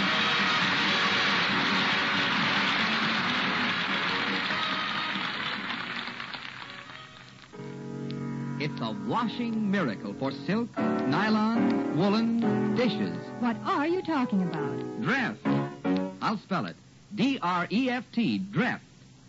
It's 8.58 8.80
a 8.80 8.96
washing 9.06 9.70
miracle 9.70 10.12
for 10.18 10.32
silk, 10.44 10.76
nylon, 10.76 11.96
woolen, 11.96 12.74
dishes. 12.74 13.16
What 13.38 13.56
are 13.64 13.86
you 13.86 14.02
talking 14.02 14.42
about? 14.42 14.76
Dreft. 15.02 15.63
I'll 16.24 16.38
spell 16.38 16.64
it. 16.64 16.76
D-R-E-F-T, 17.14 18.42
Dreft. 18.50 18.80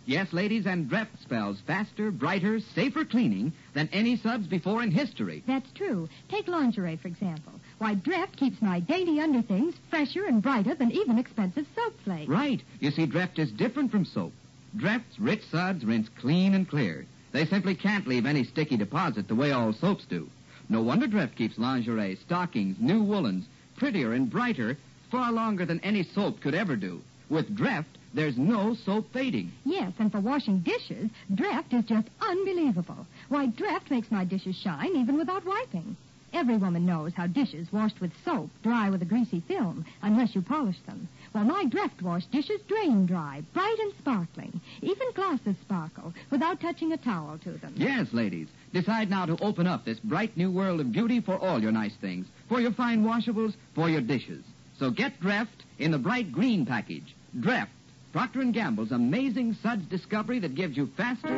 Yes, 0.06 0.32
ladies, 0.32 0.64
and 0.64 0.88
Dreft 0.88 1.20
spells 1.20 1.60
faster, 1.66 2.10
brighter, 2.10 2.58
safer 2.74 3.04
cleaning 3.04 3.52
than 3.74 3.90
any 3.92 4.16
subs 4.16 4.46
before 4.46 4.82
in 4.82 4.90
history. 4.90 5.42
That's 5.46 5.70
true. 5.72 6.08
Take 6.30 6.48
lingerie, 6.48 6.96
for 6.96 7.08
example. 7.08 7.52
Why, 7.76 7.96
Dreft 7.96 8.36
keeps 8.36 8.62
my 8.62 8.80
dainty 8.80 9.20
underthings 9.20 9.74
fresher 9.90 10.24
and 10.24 10.40
brighter 10.40 10.74
than 10.74 10.90
even 10.90 11.18
expensive 11.18 11.66
soap 11.74 12.00
flakes. 12.02 12.30
Right. 12.30 12.62
You 12.80 12.90
see, 12.90 13.06
Dreft 13.06 13.38
is 13.38 13.52
different 13.52 13.90
from 13.90 14.06
soap. 14.06 14.32
Dreft's 14.74 15.18
rich 15.18 15.44
suds 15.50 15.84
rinse 15.84 16.08
clean 16.18 16.54
and 16.54 16.66
clear. 16.66 17.04
They 17.32 17.44
simply 17.44 17.74
can't 17.74 18.06
leave 18.06 18.24
any 18.24 18.44
sticky 18.44 18.78
deposit 18.78 19.28
the 19.28 19.34
way 19.34 19.52
all 19.52 19.74
soaps 19.74 20.06
do. 20.06 20.30
No 20.70 20.80
wonder 20.80 21.06
Dreft 21.06 21.36
keeps 21.36 21.58
lingerie, 21.58 22.16
stockings, 22.24 22.78
new 22.80 23.02
woolens 23.02 23.44
prettier 23.76 24.14
and 24.14 24.30
brighter 24.30 24.78
far 25.10 25.32
longer 25.32 25.64
than 25.64 25.80
any 25.80 26.02
soap 26.02 26.40
could 26.40 26.54
ever 26.54 26.76
do. 26.76 27.02
With 27.28 27.56
Dreft, 27.56 27.84
there's 28.14 28.38
no 28.38 28.74
soap 28.74 29.12
fading. 29.12 29.52
Yes, 29.64 29.92
and 29.98 30.10
for 30.10 30.20
washing 30.20 30.60
dishes, 30.60 31.10
Dreft 31.34 31.72
is 31.72 31.84
just 31.84 32.08
unbelievable. 32.20 33.06
Why, 33.28 33.46
Dreft 33.48 33.90
makes 33.90 34.10
my 34.10 34.24
dishes 34.24 34.56
shine 34.56 34.96
even 34.96 35.18
without 35.18 35.44
wiping. 35.44 35.96
Every 36.32 36.56
woman 36.56 36.84
knows 36.84 37.14
how 37.14 37.28
dishes 37.28 37.72
washed 37.72 38.00
with 38.00 38.12
soap 38.24 38.50
dry 38.62 38.90
with 38.90 39.00
a 39.00 39.06
greasy 39.06 39.40
film 39.40 39.84
unless 40.02 40.34
you 40.34 40.42
polish 40.42 40.78
them. 40.86 41.08
Well, 41.32 41.44
my 41.44 41.64
Dreft 41.64 42.02
wash 42.02 42.26
dishes 42.26 42.60
drain 42.68 43.06
dry, 43.06 43.42
bright 43.54 43.76
and 43.80 43.92
sparkling. 43.98 44.60
Even 44.82 45.12
glasses 45.14 45.56
sparkle 45.62 46.12
without 46.30 46.60
touching 46.60 46.92
a 46.92 46.96
towel 46.96 47.38
to 47.38 47.52
them. 47.52 47.74
Yes, 47.76 48.12
ladies. 48.12 48.48
Decide 48.72 49.08
now 49.08 49.26
to 49.26 49.42
open 49.42 49.66
up 49.66 49.84
this 49.84 50.00
bright 50.00 50.36
new 50.36 50.50
world 50.50 50.80
of 50.80 50.92
beauty 50.92 51.20
for 51.20 51.38
all 51.38 51.62
your 51.62 51.72
nice 51.72 51.94
things, 52.00 52.26
for 52.48 52.60
your 52.60 52.72
fine 52.72 53.04
washables, 53.04 53.54
for 53.74 53.88
your 53.88 54.02
dishes. 54.02 54.44
So 54.78 54.90
get 54.90 55.20
Dreft 55.20 55.64
in 55.78 55.90
the 55.90 55.98
bright 55.98 56.32
green 56.32 56.66
package. 56.66 57.14
Dreft, 57.38 57.68
Procter 58.12 58.44
& 58.44 58.52
Gamble's 58.52 58.92
amazing 58.92 59.56
suds 59.62 59.84
discovery 59.86 60.38
that 60.40 60.54
gives 60.54 60.76
you 60.76 60.90
faster, 60.96 61.28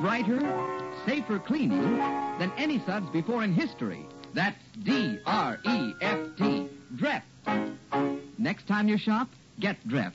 brighter, 0.00 0.40
safer 1.06 1.38
cleaning 1.38 1.98
than 2.38 2.52
any 2.56 2.78
suds 2.86 3.08
before 3.10 3.42
in 3.42 3.52
history. 3.52 4.06
That's 4.34 4.58
D-R-E-F-T, 4.82 6.68
Dreft. 6.96 7.22
Next 8.38 8.66
time 8.68 8.88
you 8.88 8.98
shop, 8.98 9.28
get 9.58 9.76
Dreft. 9.88 10.12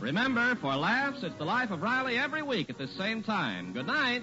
Remember, 0.00 0.54
for 0.56 0.74
laughs, 0.74 1.22
it's 1.22 1.36
the 1.38 1.44
life 1.44 1.70
of 1.70 1.80
Riley 1.80 2.18
every 2.18 2.42
week 2.42 2.68
at 2.70 2.78
the 2.78 2.88
same 2.88 3.22
time. 3.22 3.72
Good 3.72 3.86
night. 3.86 4.22